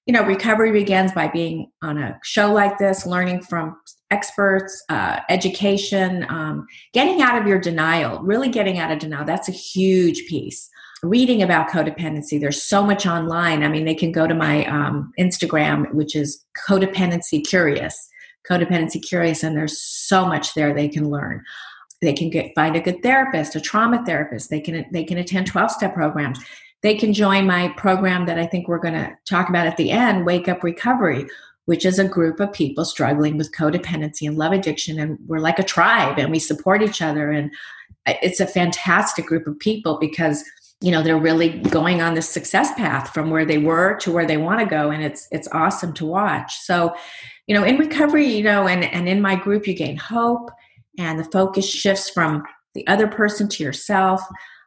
[0.05, 3.77] you know, recovery begins by being on a show like this, learning from
[4.11, 9.25] experts, uh, education, um, getting out of your denial, really getting out of denial.
[9.25, 10.69] That's a huge piece.
[11.03, 13.63] Reading about codependency, there's so much online.
[13.63, 18.09] I mean, they can go to my um, Instagram, which is codependency curious,
[18.49, 21.43] codependency curious, and there's so much there they can learn
[22.03, 24.49] they can get find a good therapist a trauma therapist.
[24.49, 26.39] They can they can attend 12 step programs.
[26.81, 29.89] They can join my program that i think we're going to talk about at the
[29.89, 31.25] end wake up recovery
[31.65, 35.59] which is a group of people struggling with codependency and love addiction and we're like
[35.59, 37.51] a tribe and we support each other and
[38.05, 40.43] it's a fantastic group of people because
[40.81, 44.25] you know they're really going on this success path from where they were to where
[44.25, 46.59] they want to go and it's it's awesome to watch.
[46.59, 46.93] So
[47.47, 50.51] you know in recovery you know and and in my group you gain hope
[50.97, 52.43] and the focus shifts from
[52.75, 54.21] the other person to yourself.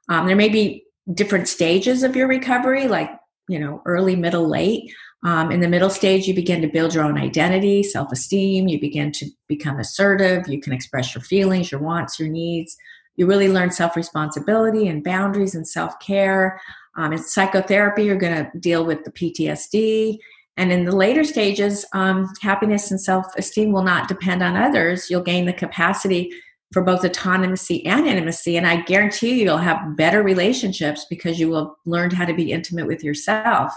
[0.09, 3.11] Um, there may be different stages of your recovery, like
[3.49, 4.93] you know, early, middle, late.
[5.25, 8.69] Um, in the middle stage, you begin to build your own identity, self esteem.
[8.69, 10.49] You begin to become assertive.
[10.49, 12.77] You can express your feelings, your wants, your needs.
[13.17, 16.61] You really learn self responsibility and boundaries and self care.
[16.97, 20.19] Um, in psychotherapy, you're going to deal with the PTSD
[20.57, 25.11] and in the later stages, um, happiness and self esteem will not depend on others.
[25.11, 26.31] You'll gain the capacity
[26.73, 28.57] for both autonomy and intimacy.
[28.57, 32.53] And I guarantee you, you'll have better relationships because you will learn how to be
[32.53, 33.73] intimate with yourself.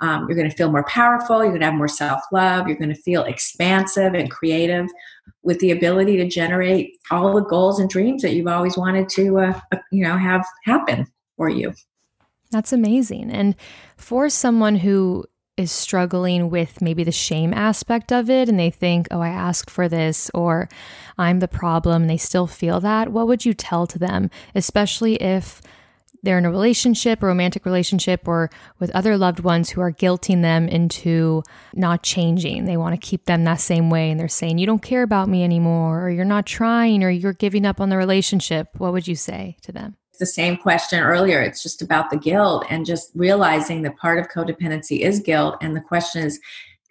[0.00, 1.42] Um, you're going to feel more powerful.
[1.42, 2.68] You're going to have more self love.
[2.68, 4.86] You're going to feel expansive and creative
[5.42, 9.38] with the ability to generate all the goals and dreams that you've always wanted to,
[9.38, 9.60] uh,
[9.90, 11.72] you know, have happen for you.
[12.50, 13.30] That's amazing.
[13.30, 13.56] And
[13.96, 15.24] for someone who
[15.58, 19.70] is struggling with maybe the shame aspect of it and they think, oh, I asked
[19.70, 20.68] for this or
[21.18, 25.60] I'm the problem, they still feel that, what would you tell to them, especially if
[26.22, 30.42] they're in a relationship, a romantic relationship, or with other loved ones who are guilting
[30.42, 31.42] them into
[31.74, 32.64] not changing.
[32.64, 34.10] They want to keep them that same way.
[34.10, 37.32] And they're saying, You don't care about me anymore, or you're not trying, or you're
[37.32, 38.68] giving up on the relationship.
[38.78, 39.96] What would you say to them?
[40.18, 41.40] The same question earlier.
[41.40, 45.56] It's just about the guilt and just realizing that part of codependency is guilt.
[45.60, 46.40] And the question is,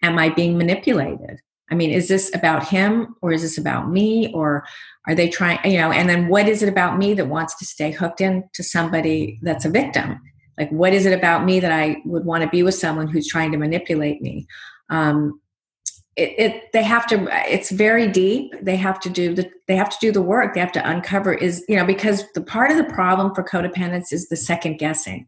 [0.04, 1.42] am I being manipulated?
[1.70, 4.32] I mean, is this about him or is this about me?
[4.34, 4.66] Or
[5.06, 7.66] are they trying, you know, and then what is it about me that wants to
[7.66, 10.20] stay hooked into somebody that's a victim?
[10.58, 13.28] Like, what is it about me that I would want to be with someone who's
[13.28, 14.48] trying to manipulate me?
[14.90, 15.40] Um,
[16.18, 18.54] it, it, they have to it's very deep.
[18.62, 20.54] They have to do the they have to do the work.
[20.54, 24.12] They have to uncover is you know because the part of the problem for codependence
[24.12, 25.28] is the second guessing.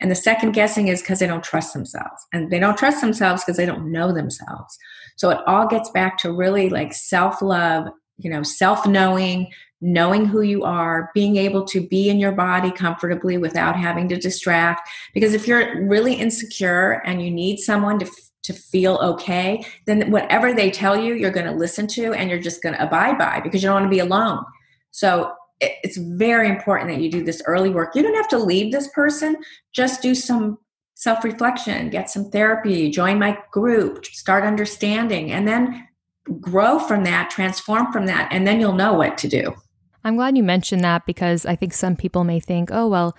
[0.00, 2.20] And the second guessing is because they don't trust themselves.
[2.32, 4.76] And they don't trust themselves because they don't know themselves.
[5.16, 10.64] So it all gets back to really like self-love you know self-knowing knowing who you
[10.64, 14.88] are being able to be in your body comfortably without having to distract.
[15.12, 18.10] Because if you're really insecure and you need someone to
[18.44, 22.38] to feel okay, then whatever they tell you, you're going to listen to and you're
[22.38, 24.44] just going to abide by because you don't want to be alone.
[24.90, 27.94] So it's very important that you do this early work.
[27.94, 29.36] You don't have to leave this person,
[29.72, 30.58] just do some
[30.94, 35.86] self reflection, get some therapy, join my group, start understanding, and then
[36.40, 39.54] grow from that, transform from that, and then you'll know what to do.
[40.04, 43.16] I'm glad you mentioned that because I think some people may think, oh, well,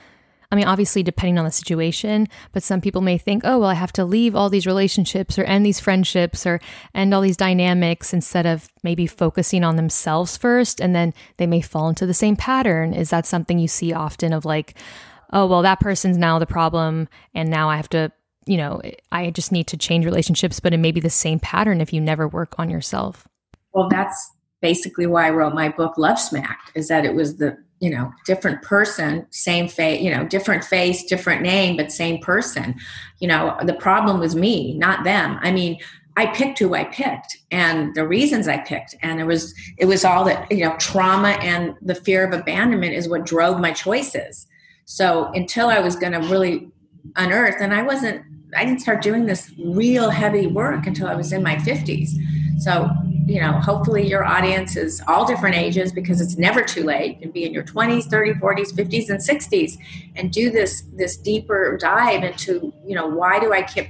[0.51, 3.73] I mean, obviously, depending on the situation, but some people may think, oh, well, I
[3.73, 6.59] have to leave all these relationships or end these friendships or
[6.93, 10.79] end all these dynamics instead of maybe focusing on themselves first.
[10.79, 12.93] And then they may fall into the same pattern.
[12.93, 14.75] Is that something you see often of like,
[15.33, 17.07] oh, well, that person's now the problem.
[17.33, 18.11] And now I have to,
[18.45, 18.81] you know,
[19.11, 21.99] I just need to change relationships, but it may be the same pattern if you
[21.99, 23.27] never work on yourself.
[23.73, 24.31] Well, that's
[24.61, 28.11] basically why I wrote my book Love Smacked is that it was the you know
[28.26, 32.76] different person same face you know different face different name but same person.
[33.19, 35.39] You know the problem was me not them.
[35.41, 35.80] I mean
[36.17, 38.95] i picked who i picked and the reasons i picked.
[39.01, 42.93] And it was it was all that you know trauma and the fear of abandonment
[42.93, 44.47] is what drove my choices.
[44.86, 46.69] So until i was going to really
[47.15, 48.23] unearth and i wasn't
[48.55, 52.09] i didn't start doing this real heavy work until i was in my 50s
[52.59, 52.89] so
[53.26, 57.15] you know, hopefully your audience is all different ages because it's never too late.
[57.15, 59.78] You can be in your 20s, 30s, 40s, 50s, and 60s
[60.15, 63.88] and do this this deeper dive into, you know, why do I keep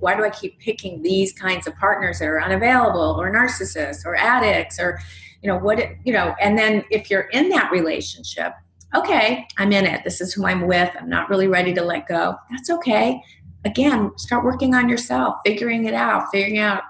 [0.00, 4.16] why do I keep picking these kinds of partners that are unavailable or narcissists or
[4.16, 4.98] addicts or
[5.40, 8.52] you know what you know and then if you're in that relationship
[8.94, 10.02] okay i'm in it.
[10.04, 10.90] This is who i'm with.
[10.98, 12.36] I'm not really ready to let go.
[12.50, 13.22] That's okay.
[13.64, 16.82] Again start working on yourself figuring it out figuring out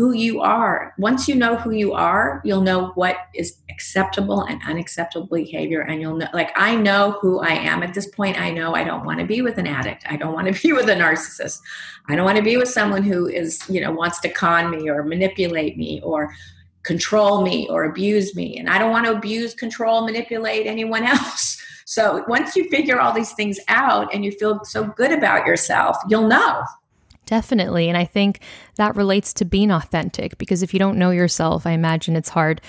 [0.00, 0.94] who you are.
[0.96, 5.82] Once you know who you are, you'll know what is acceptable and unacceptable behavior.
[5.82, 8.40] And you'll know, like, I know who I am at this point.
[8.40, 10.06] I know I don't want to be with an addict.
[10.08, 11.58] I don't want to be with a narcissist.
[12.08, 14.88] I don't want to be with someone who is, you know, wants to con me
[14.88, 16.32] or manipulate me or
[16.82, 18.56] control me or abuse me.
[18.56, 21.62] And I don't want to abuse, control, manipulate anyone else.
[21.84, 25.98] So once you figure all these things out and you feel so good about yourself,
[26.08, 26.64] you'll know.
[27.30, 27.88] Definitely.
[27.88, 28.40] And I think
[28.74, 32.60] that relates to being authentic because if you don't know yourself, I imagine it's hard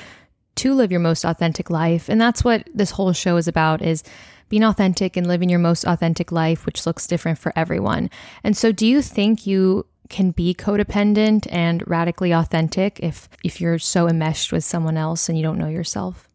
[0.58, 2.10] to live your most authentic life.
[2.10, 4.04] And that's what this whole show is about is
[4.50, 8.12] being authentic and living your most authentic life, which looks different for everyone.
[8.44, 13.80] And so do you think you can be codependent and radically authentic if if you're
[13.80, 16.30] so enmeshed with someone else and you don't know yourself?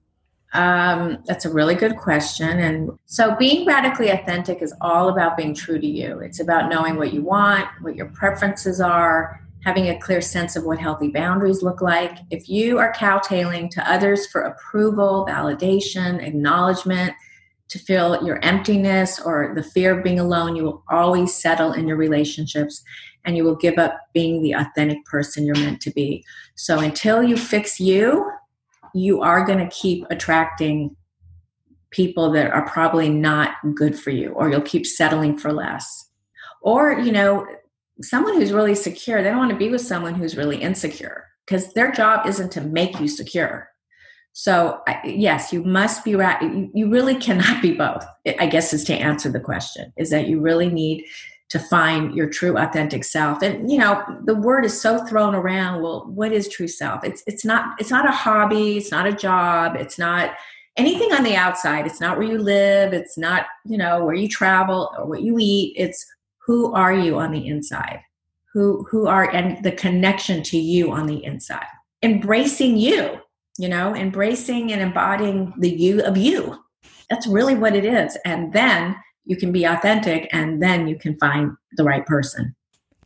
[0.53, 2.61] Um, that's a really good question.
[2.61, 6.20] And so, being radically authentic is all about being true to you.
[6.20, 10.64] It's about knowing what you want, what your preferences are, having a clear sense of
[10.64, 12.18] what healthy boundaries look like.
[12.30, 17.12] If you are cowtailing to others for approval, validation, acknowledgement,
[17.68, 21.88] to feel your emptiness or the fear of being alone, you will always settle in
[21.88, 22.84] your relationships
[23.24, 26.24] and you will give up being the authentic person you're meant to be.
[26.55, 28.30] So, until you fix you,
[28.97, 30.97] you are going to keep attracting
[31.90, 36.11] people that are probably not good for you or you'll keep settling for less.
[36.62, 37.47] Or you know
[38.03, 41.72] someone who's really secure they don't want to be with someone who's really insecure because
[41.72, 43.68] their job isn't to make you secure.
[44.32, 48.05] So yes you must be right you really cannot be both
[48.38, 51.05] i guess is to answer the question is that you really need
[51.49, 53.42] to find your true authentic self.
[53.42, 57.05] And you know the word is so thrown around well what is true self?
[57.05, 60.34] It's it's not it's not a hobby it's not a job it's not
[60.76, 61.86] anything on the outside.
[61.86, 65.36] It's not where you live it's not you know where you travel or what you
[65.38, 65.74] eat.
[65.76, 66.05] It's
[66.38, 68.01] who are you on the inside?
[68.53, 71.66] Who who are and the connection to you on the inside.
[72.03, 73.20] Embracing you
[73.59, 76.59] you know embracing and embodying the you of you.
[77.09, 78.18] That's really what it is.
[78.24, 78.97] And then
[79.27, 82.55] you can be authentic and then you can find the right person.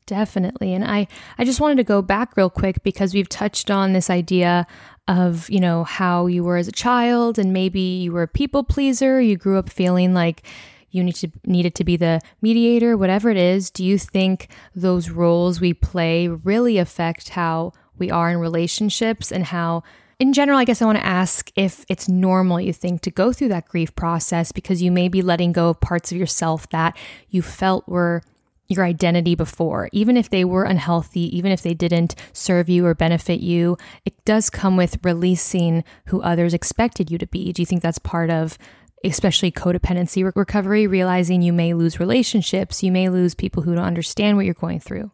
[0.06, 0.74] Definitely.
[0.74, 1.06] And i
[1.38, 4.66] i just wanted to go back real quick because we've touched on this idea
[5.08, 8.64] of you know how you were as a child and maybe you were a people
[8.64, 9.20] pleaser.
[9.20, 10.42] You grew up feeling like
[10.90, 13.70] you need to needed to be the mediator whatever it is.
[13.70, 19.44] Do you think those roles we play really affect how we are in relationships and
[19.44, 19.84] how
[20.20, 23.32] in general, I guess I want to ask if it's normal, you think, to go
[23.32, 26.96] through that grief process because you may be letting go of parts of yourself that
[27.30, 28.22] you felt were
[28.68, 29.88] your identity before.
[29.92, 34.14] Even if they were unhealthy, even if they didn't serve you or benefit you, it
[34.26, 37.52] does come with releasing who others expected you to be.
[37.52, 38.58] Do you think that's part of
[39.02, 43.84] especially codependency re- recovery, realizing you may lose relationships, you may lose people who don't
[43.84, 45.10] understand what you're going through?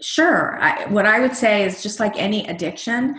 [0.00, 0.58] Sure.
[0.58, 3.14] I, what I would say is just like any addiction,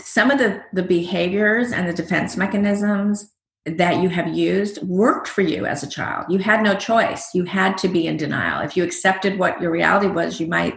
[0.00, 3.32] some of the, the behaviors and the defense mechanisms
[3.64, 6.26] that you have used worked for you as a child.
[6.28, 7.30] You had no choice.
[7.34, 8.64] You had to be in denial.
[8.64, 10.74] If you accepted what your reality was, you might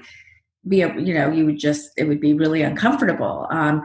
[0.68, 3.82] be a you know you would just it would be really uncomfortable um,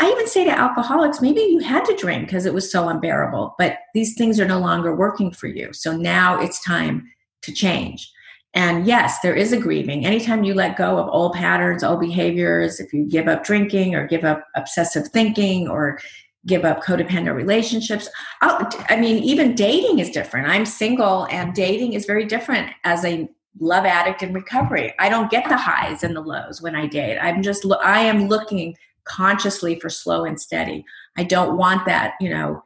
[0.00, 3.54] i even say to alcoholics maybe you had to drink because it was so unbearable
[3.58, 7.06] but these things are no longer working for you so now it's time
[7.42, 8.10] to change
[8.54, 12.80] and yes there is a grieving anytime you let go of old patterns old behaviors
[12.80, 15.98] if you give up drinking or give up obsessive thinking or
[16.46, 18.08] give up codependent relationships
[18.42, 22.70] oh, I'll, i mean even dating is different i'm single and dating is very different
[22.84, 23.28] as a
[23.60, 24.94] love addict in recovery.
[24.98, 27.18] I don't get the highs and the lows when I date.
[27.18, 30.84] I'm just I am looking consciously for slow and steady.
[31.16, 32.62] I don't want that, you know,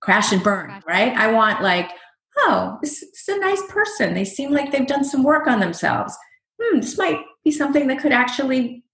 [0.00, 1.12] crash and burn, right?
[1.14, 1.90] I want like,
[2.40, 4.14] oh, this, is a nice person.
[4.14, 6.16] They seem like they've done some work on themselves.
[6.60, 8.84] Hmm, this might be something that could actually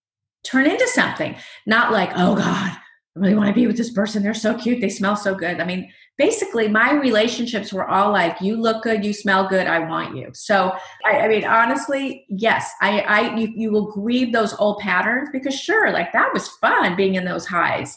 [0.45, 1.37] turn into something.
[1.67, 2.79] Not like, oh God, I
[3.15, 4.23] really want to be with this person.
[4.23, 4.81] They're so cute.
[4.81, 5.61] They smell so good.
[5.61, 9.79] I mean, basically my relationships were all like you look good you smell good i
[9.79, 10.73] want you so
[11.05, 15.59] i, I mean honestly yes i i you, you will grieve those old patterns because
[15.59, 17.97] sure like that was fun being in those highs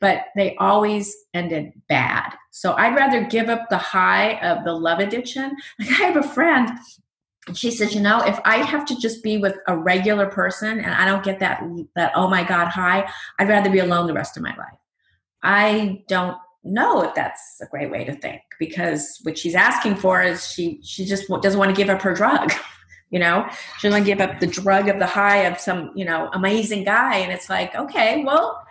[0.00, 4.98] but they always ended bad so i'd rather give up the high of the love
[4.98, 5.56] addiction.
[5.78, 6.70] Like i have a friend
[7.54, 10.94] she says you know if i have to just be with a regular person and
[10.94, 11.62] i don't get that
[11.94, 14.78] that oh my god high i'd rather be alone the rest of my life.
[15.42, 20.22] I don't know if that's a great way to think because what she's asking for
[20.22, 22.52] is she she just doesn't want to give up her drug
[23.10, 23.46] you know?
[23.78, 26.28] She doesn't want to give up the drug of the high of some you know
[26.32, 27.16] amazing guy.
[27.16, 28.62] And it's like okay well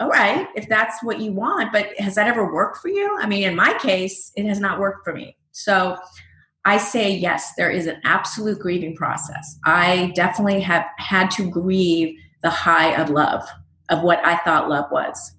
[0.00, 3.16] all right if that's what you want but has that ever worked for you?
[3.20, 5.36] I mean in my case it has not worked for me.
[5.52, 5.96] So
[6.64, 9.58] i say yes there is an absolute grieving process.
[9.64, 13.46] I definitely have had to grieve the high of love
[13.90, 15.34] of what i thought love was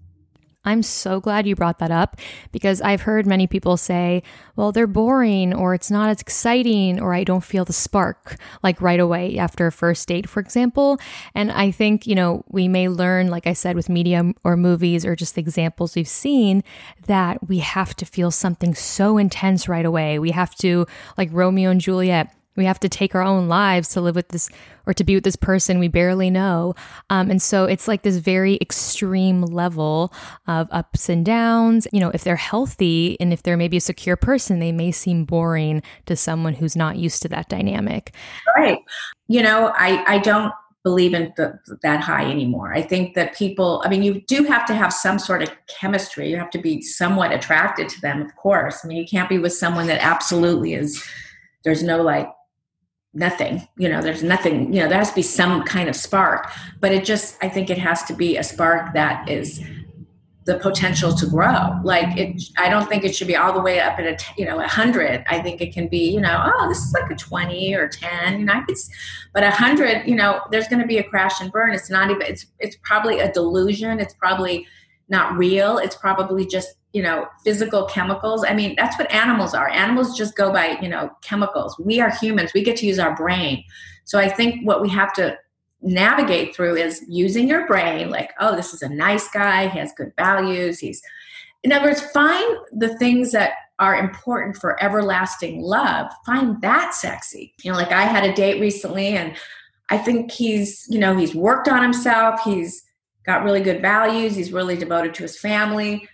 [0.64, 2.18] I'm so glad you brought that up
[2.52, 4.22] because I've heard many people say,
[4.56, 8.80] well, they're boring or it's not as exciting or I don't feel the spark like
[8.80, 11.00] right away after a first date, for example.
[11.34, 15.04] And I think, you know, we may learn, like I said, with media or movies
[15.04, 16.64] or just the examples we've seen,
[17.08, 20.20] that we have to feel something so intense right away.
[20.20, 20.86] We have to,
[21.18, 24.50] like Romeo and Juliet, we have to take our own lives to live with this
[24.86, 26.74] or to be with this person we barely know.
[27.10, 30.14] Um, and so it's like this very extreme level
[30.48, 31.88] of ups and downs.
[31.94, 35.24] You know, if they're healthy and if they're maybe a secure person, they may seem
[35.24, 38.14] boring to someone who's not used to that dynamic.
[38.58, 38.80] Right.
[39.28, 42.74] You know, I, I don't believe in the, that high anymore.
[42.74, 46.30] I think that people, I mean, you do have to have some sort of chemistry.
[46.30, 48.82] You have to be somewhat attracted to them, of course.
[48.84, 51.08] I mean, you can't be with someone that absolutely is,
[51.64, 52.28] there's no like
[53.14, 56.50] nothing you know there's nothing you know there has to be some kind of spark
[56.80, 59.62] but it just i think it has to be a spark that is
[60.46, 61.80] the potential to grow.
[61.84, 64.46] Like it i don't think it should be all the way up at a you
[64.46, 65.24] know a hundred.
[65.30, 68.40] I think it can be you know oh this is like a 20 or 10
[68.40, 68.76] you know I could,
[69.34, 71.74] but a hundred you know there's going to be a crash and burn.
[71.74, 74.00] It's not even it's it's probably a delusion.
[74.00, 74.68] It's probably
[75.12, 75.78] not real.
[75.78, 78.44] It's probably just you know physical chemicals.
[78.48, 79.70] I mean that's what animals are.
[79.70, 81.78] Animals just go by you know chemicals.
[81.78, 82.54] We are humans.
[82.54, 83.64] We get to use our brain.
[84.06, 85.38] So i think what we have to
[85.84, 89.68] navigate through is using your brain like oh this is a nice guy.
[89.68, 90.80] He has good values.
[90.80, 91.02] He's
[91.64, 96.12] in other words find the things that are important for everlasting love.
[96.26, 97.54] Find that sexy.
[97.64, 99.36] You know like i had a date recently and
[99.90, 102.42] i think he's you know he's worked on himself.
[102.44, 102.84] He's
[103.26, 106.08] got really good values he's really devoted to his family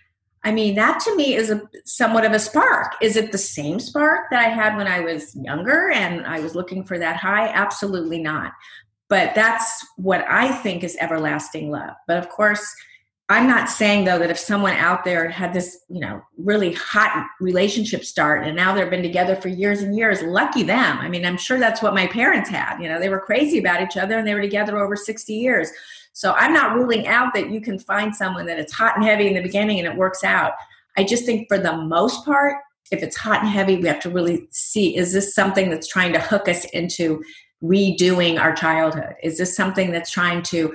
[0.44, 2.94] I mean, that to me is a somewhat of a spark.
[3.02, 6.54] Is it the same spark that I had when I was younger and I was
[6.54, 7.48] looking for that high?
[7.48, 8.52] Absolutely not.
[9.08, 11.94] But that's what I think is everlasting love.
[12.06, 12.74] But of course,
[13.30, 17.26] I'm not saying though that if someone out there had this, you know, really hot
[17.40, 20.98] relationship start and now they've been together for years and years, lucky them.
[20.98, 22.80] I mean, I'm sure that's what my parents had.
[22.80, 25.70] You know, they were crazy about each other and they were together over 60 years.
[26.18, 29.28] So I'm not ruling out that you can find someone that it's hot and heavy
[29.28, 30.54] in the beginning and it works out.
[30.96, 32.56] I just think for the most part,
[32.90, 36.12] if it's hot and heavy, we have to really see is this something that's trying
[36.14, 37.22] to hook us into
[37.62, 39.14] redoing our childhood?
[39.22, 40.74] Is this something that's trying to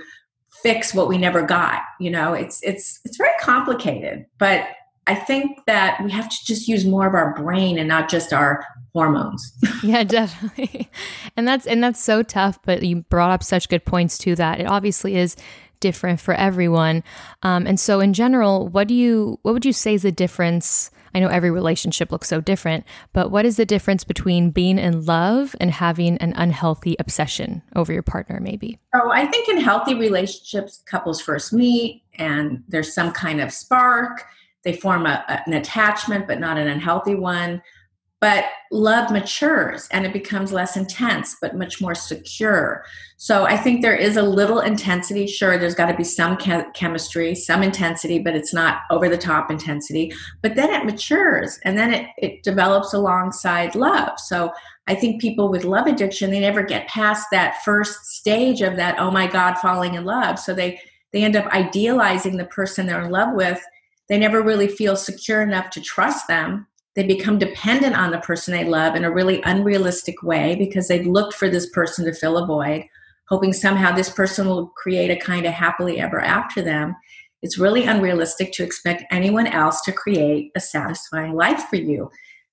[0.62, 1.82] fix what we never got?
[2.00, 4.66] You know, it's it's it's very complicated, but
[5.08, 8.32] I think that we have to just use more of our brain and not just
[8.32, 9.52] our hormones.
[9.84, 10.90] yeah, definitely.
[11.36, 14.60] And that's and that's so tough, but you brought up such good points to that.
[14.60, 15.36] It obviously is
[15.80, 17.04] different for everyone.
[17.42, 20.92] Um, and so in general, what do you what would you say is the difference?
[21.16, 25.06] I know every relationship looks so different, but what is the difference between being in
[25.06, 28.80] love and having an unhealthy obsession over your partner, maybe?
[28.94, 34.26] Oh, I think in healthy relationships, couples first meet and there's some kind of spark.
[34.64, 37.62] They form a, an attachment, but not an unhealthy one.
[38.24, 42.86] But love matures and it becomes less intense but much more secure.
[43.18, 45.28] So i think there is a little intensity.
[45.28, 46.38] Sure there's got to be some
[46.74, 50.14] chemistry some intensity but it's not over the top intensity.
[50.42, 54.18] But then it matures and then it, it develops alongside love.
[54.18, 54.54] So
[54.88, 59.00] i think people with love addiction they never get past that first stage of that
[59.00, 60.40] oh my god falling in love.
[60.40, 60.80] So they
[61.12, 63.62] they end up idealizing the person they're in love with
[64.10, 68.54] they never really feel secure enough to trust them they become dependent on the person
[68.54, 72.38] they love in a really unrealistic way because they've looked for this person to fill
[72.38, 72.86] a void,
[73.30, 76.96] hoping somehow this person will create a kind of happily ever after them.
[77.42, 82.10] It's really unrealistic to expect anyone else to create a satisfying life for you.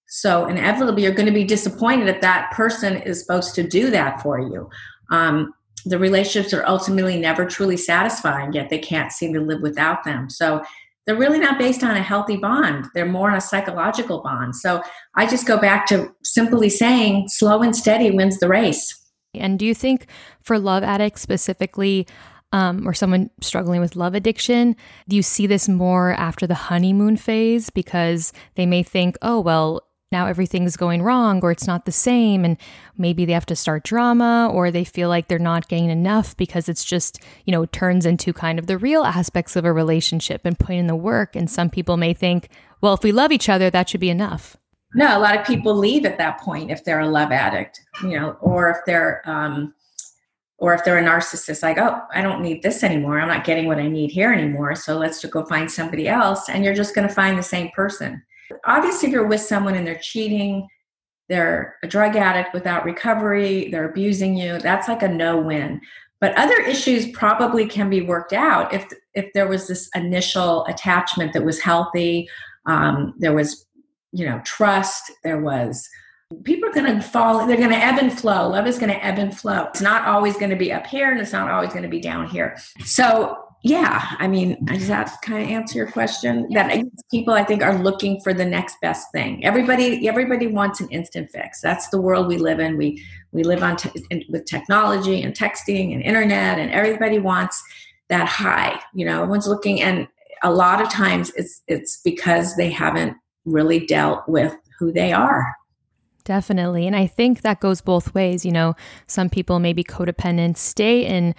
[0.08, 4.20] So, inevitably, you're going to be disappointed if that person is supposed to do that
[4.22, 4.68] for you.
[5.12, 5.52] Um,
[5.84, 10.28] the relationships are ultimately never truly satisfying, yet they can't seem to live without them.
[10.28, 10.62] So,
[11.06, 12.86] they're really not based on a healthy bond.
[12.94, 14.56] They're more on a psychological bond.
[14.56, 14.82] So
[15.16, 18.96] I just go back to simply saying slow and steady wins the race.
[19.34, 20.06] And do you think
[20.42, 22.06] for love addicts specifically,
[22.52, 24.74] um, or someone struggling with love addiction,
[25.08, 27.70] do you see this more after the honeymoon phase?
[27.70, 29.82] Because they may think, oh, well,
[30.12, 32.56] now everything's going wrong or it's not the same and
[32.98, 36.68] maybe they have to start drama or they feel like they're not getting enough because
[36.68, 40.58] it's just you know turns into kind of the real aspects of a relationship and
[40.58, 41.36] putting in the work.
[41.36, 42.48] And some people may think
[42.80, 44.56] well if we love each other that should be enough.
[44.94, 48.18] No a lot of people leave at that point if they're a love addict you
[48.18, 49.74] know or if they're um
[50.58, 53.20] or if they're a narcissist like oh i don't need this anymore.
[53.20, 54.74] I'm not getting what i need here anymore.
[54.74, 56.48] So let's just go find somebody else.
[56.48, 58.24] And you're just going to find the same person
[58.64, 60.68] Obviously, if you're with someone and they're cheating,
[61.28, 65.80] they're a drug addict without recovery, they're abusing you, that's like a no win.
[66.20, 71.32] But other issues probably can be worked out if if there was this initial attachment
[71.32, 72.28] that was healthy,
[72.66, 73.66] um, there was
[74.12, 75.88] you know trust, there was
[76.44, 79.04] people are going to fall they're going to ebb and flow love is going to
[79.04, 81.70] ebb and flow it's not always going to be up here and it's not always
[81.70, 85.90] going to be down here so yeah, I mean, does that kind of answer your
[85.90, 86.48] question?
[86.52, 89.44] That people, I think, are looking for the next best thing.
[89.44, 91.60] Everybody, everybody wants an instant fix.
[91.60, 92.78] That's the world we live in.
[92.78, 97.62] We we live on te- in, with technology and texting and internet, and everybody wants
[98.08, 98.80] that high.
[98.94, 100.08] You know, everyone's looking, and
[100.42, 105.54] a lot of times it's it's because they haven't really dealt with who they are.
[106.24, 108.46] Definitely, and I think that goes both ways.
[108.46, 108.74] You know,
[109.06, 111.34] some people maybe codependent stay in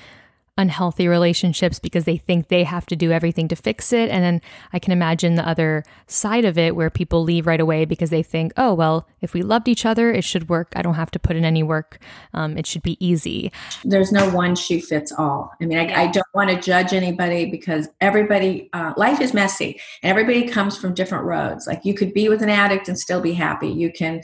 [0.57, 4.09] unhealthy relationships because they think they have to do everything to fix it.
[4.09, 4.41] And then
[4.73, 8.21] I can imagine the other side of it where people leave right away because they
[8.21, 10.73] think, oh, well, if we loved each other, it should work.
[10.75, 11.99] I don't have to put in any work.
[12.33, 13.51] Um, it should be easy.
[13.85, 15.51] There's no one shoe fits all.
[15.61, 19.79] I mean, I, I don't want to judge anybody because everybody, uh, life is messy
[20.03, 21.65] and everybody comes from different roads.
[21.65, 23.69] Like you could be with an addict and still be happy.
[23.69, 24.21] You can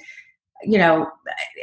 [0.63, 1.09] you know,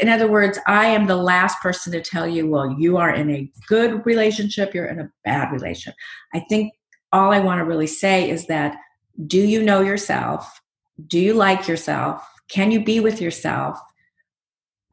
[0.00, 3.30] in other words, I am the last person to tell you, well, you are in
[3.30, 5.94] a good relationship, you're in a bad relationship.
[6.32, 6.72] I think
[7.12, 8.76] all I want to really say is that
[9.26, 10.60] do you know yourself?
[11.06, 12.26] Do you like yourself?
[12.48, 13.78] Can you be with yourself?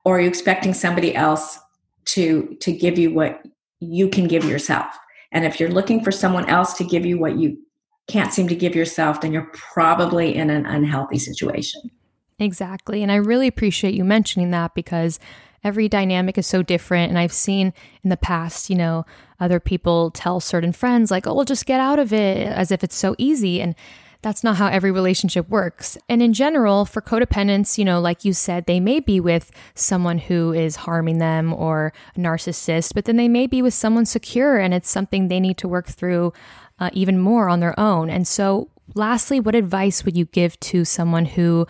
[0.04, 1.60] Or are you expecting somebody else
[2.06, 3.44] to to give you what
[3.80, 4.96] you can give yourself?
[5.32, 7.58] And if you're looking for someone else to give you what you
[8.08, 11.82] can't seem to give yourself, then you're probably in an unhealthy situation.
[12.42, 13.04] Exactly.
[13.04, 15.20] And I really appreciate you mentioning that because
[15.64, 17.10] every dynamic is so different.
[17.10, 17.72] And I've seen
[18.04, 19.06] in the past, you know,
[19.40, 22.84] other people tell certain friends, like, oh, we'll just get out of it as if
[22.84, 23.62] it's so easy.
[23.62, 23.76] And
[24.24, 26.00] that's not how every relationship works.
[26.10, 30.18] And in general, for codependents, you know, like you said, they may be with someone
[30.18, 34.58] who is harming them or a narcissist, but then they may be with someone secure
[34.58, 36.34] and it's something they need to work through
[36.80, 38.10] uh, even more on their own.
[38.10, 41.68] And so, lastly, what advice would you give to someone who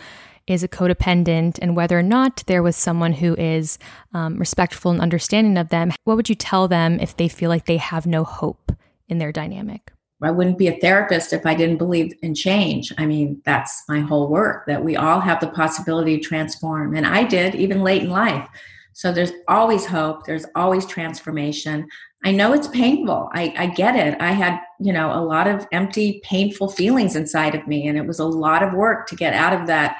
[0.47, 3.77] is a codependent and whether or not there was someone who is
[4.13, 7.65] um, respectful and understanding of them, what would you tell them if they feel like
[7.65, 8.71] they have no hope
[9.07, 9.91] in their dynamic?
[10.23, 12.93] I wouldn't be a therapist if I didn't believe in change.
[12.97, 16.95] I mean, that's my whole work that we all have the possibility to transform.
[16.95, 18.47] And I did, even late in life.
[18.93, 21.87] So there's always hope, there's always transformation.
[22.23, 23.29] I know it's painful.
[23.33, 24.21] I, I get it.
[24.21, 28.05] I had, you know, a lot of empty, painful feelings inside of me, and it
[28.05, 29.97] was a lot of work to get out of that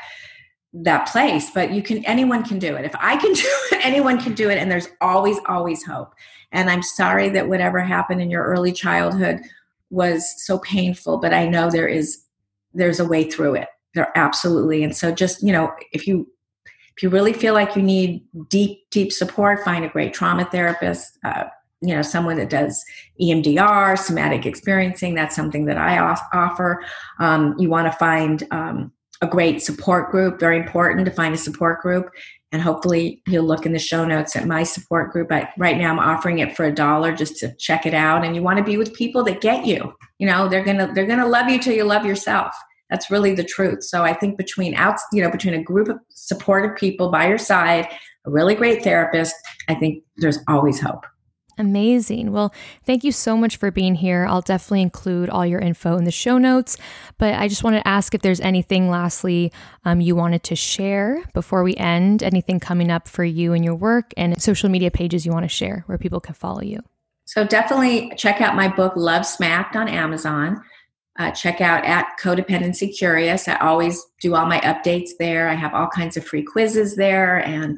[0.74, 2.86] that place but you can anyone can do it.
[2.86, 6.14] If i can do it anyone can do it and there's always always hope.
[6.52, 9.42] And i'm sorry that whatever happened in your early childhood
[9.90, 12.26] was so painful but i know there is
[12.74, 13.68] there's a way through it.
[13.94, 14.84] There absolutely.
[14.84, 16.28] And so just you know if you
[16.96, 21.18] if you really feel like you need deep deep support find a great trauma therapist
[21.24, 21.46] uh,
[21.82, 22.84] you know someone that does
[23.20, 25.98] emdr somatic experiencing that's something that i
[26.34, 26.84] offer.
[27.20, 28.92] Um, you want to find um,
[29.22, 30.40] a great support group.
[30.40, 32.10] Very important to find a support group.
[32.52, 35.32] And hopefully you'll look in the show notes at my support group.
[35.32, 38.26] I, right now I'm offering it for a dollar just to check it out.
[38.26, 39.94] And you want to be with people that get you.
[40.20, 42.54] You know, they're gonna they're gonna love you till you love yourself.
[42.90, 43.84] That's really the truth.
[43.84, 47.38] So I think between out, you know, between a group of supportive people by your
[47.38, 47.88] side,
[48.26, 49.34] a really great therapist,
[49.70, 51.06] I think there's always hope.
[51.62, 52.32] Amazing.
[52.32, 52.52] Well,
[52.88, 54.26] thank you so much for being here.
[54.28, 56.76] I'll definitely include all your info in the show notes.
[57.20, 59.54] But I just wanted to ask if there's anything, lastly,
[59.86, 63.76] um, you wanted to share before we end, anything coming up for you and your
[63.76, 66.80] work, and social media pages you want to share where people can follow you.
[67.26, 70.64] So definitely check out my book, Love Smacked, on Amazon.
[71.20, 73.48] Uh, check out at Codependency Curious.
[73.48, 75.48] I always do all my updates there.
[75.48, 77.78] I have all kinds of free quizzes there and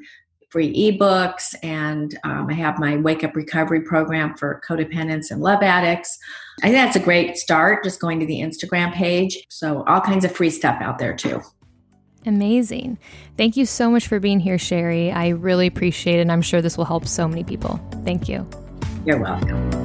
[0.53, 5.63] free ebooks, and um, I have my Wake Up Recovery program for codependents and love
[5.63, 6.19] addicts.
[6.59, 9.43] I think that's a great start, just going to the Instagram page.
[9.49, 11.41] So, all kinds of free stuff out there too.
[12.27, 12.99] Amazing.
[13.35, 15.11] Thank you so much for being here, Sherry.
[15.11, 17.81] I really appreciate it, and I'm sure this will help so many people.
[18.05, 18.47] Thank you.
[19.05, 19.82] You're welcome.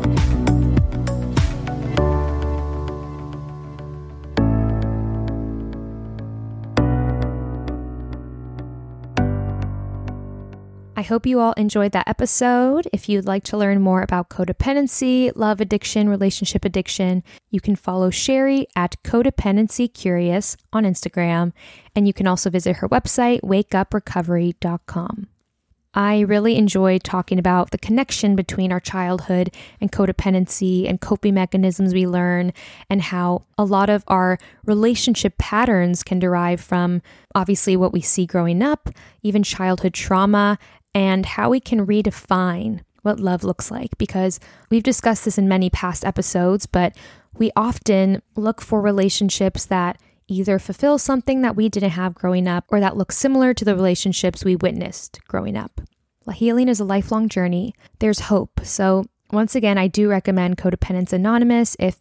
[11.08, 12.86] Hope you all enjoyed that episode.
[12.92, 18.10] If you'd like to learn more about codependency, love addiction, relationship addiction, you can follow
[18.10, 21.52] Sherry at Codependency Curious on Instagram,
[21.96, 25.28] and you can also visit her website, wakeuprecovery.com.
[25.94, 31.94] I really enjoyed talking about the connection between our childhood and codependency and coping mechanisms
[31.94, 32.52] we learn,
[32.90, 37.00] and how a lot of our relationship patterns can derive from
[37.34, 38.90] obviously what we see growing up,
[39.22, 40.58] even childhood trauma,
[40.94, 45.70] and how we can redefine what love looks like because we've discussed this in many
[45.70, 46.96] past episodes, but
[47.36, 52.64] we often look for relationships that either fulfill something that we didn't have growing up
[52.68, 55.80] or that look similar to the relationships we witnessed growing up.
[56.34, 57.74] Healing is a lifelong journey.
[58.00, 58.60] There's hope.
[58.62, 61.96] So, once again, I do recommend Codependence Anonymous if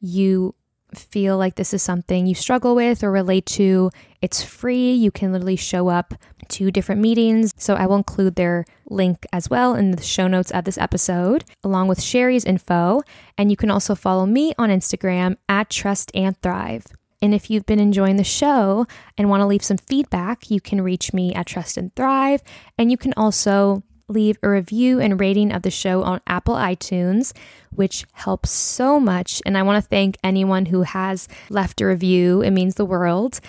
[0.00, 0.54] you
[0.94, 3.90] feel like this is something you struggle with or relate to,
[4.22, 4.92] it's free.
[4.92, 6.14] You can literally show up
[6.48, 7.52] to different meetings.
[7.56, 11.44] So I will include their link as well in the show notes of this episode,
[11.62, 13.02] along with Sherry's info.
[13.36, 16.86] And you can also follow me on Instagram at Trust and Thrive.
[17.22, 18.86] And if you've been enjoying the show
[19.16, 22.42] and want to leave some feedback, you can reach me at Trust and Thrive.
[22.76, 27.32] And you can also leave a review and rating of the show on Apple iTunes,
[27.70, 29.42] which helps so much.
[29.46, 32.42] And I want to thank anyone who has left a review.
[32.42, 33.40] It means the world.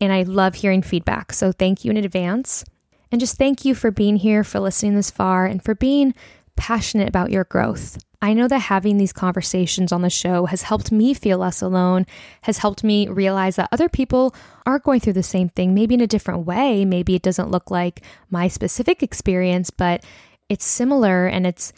[0.00, 1.32] And I love hearing feedback.
[1.32, 2.64] So thank you in advance.
[3.10, 6.14] And just thank you for being here, for listening this far, and for being
[6.56, 7.98] passionate about your growth.
[8.22, 12.06] I know that having these conversations on the show has helped me feel less alone,
[12.42, 14.32] has helped me realize that other people
[14.64, 16.84] are going through the same thing, maybe in a different way.
[16.84, 18.00] Maybe it doesn't look like
[18.30, 20.04] my specific experience, but
[20.48, 21.72] it's similar and it's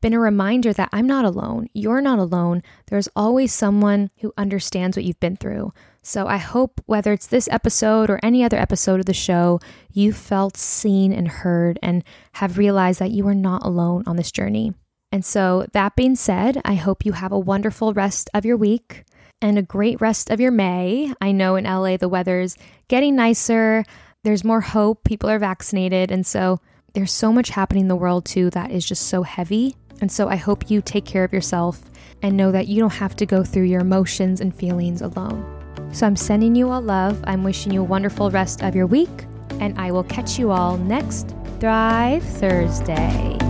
[0.00, 1.68] been a reminder that I'm not alone.
[1.74, 2.62] You're not alone.
[2.86, 5.74] There's always someone who understands what you've been through.
[6.02, 9.60] So I hope whether it's this episode or any other episode of the show,
[9.92, 14.32] you felt seen and heard and have realized that you are not alone on this
[14.32, 14.72] journey.
[15.12, 19.04] And so, that being said, I hope you have a wonderful rest of your week
[19.42, 21.12] and a great rest of your May.
[21.20, 22.56] I know in LA the weather's
[22.88, 23.84] getting nicer,
[24.22, 26.10] there's more hope, people are vaccinated.
[26.12, 26.60] And so,
[26.92, 29.74] there's so much happening in the world too that is just so heavy.
[30.00, 31.82] And so, I hope you take care of yourself
[32.22, 35.44] and know that you don't have to go through your emotions and feelings alone.
[35.92, 37.20] So, I'm sending you all love.
[37.24, 39.26] I'm wishing you a wonderful rest of your week,
[39.58, 43.49] and I will catch you all next Thrive Thursday.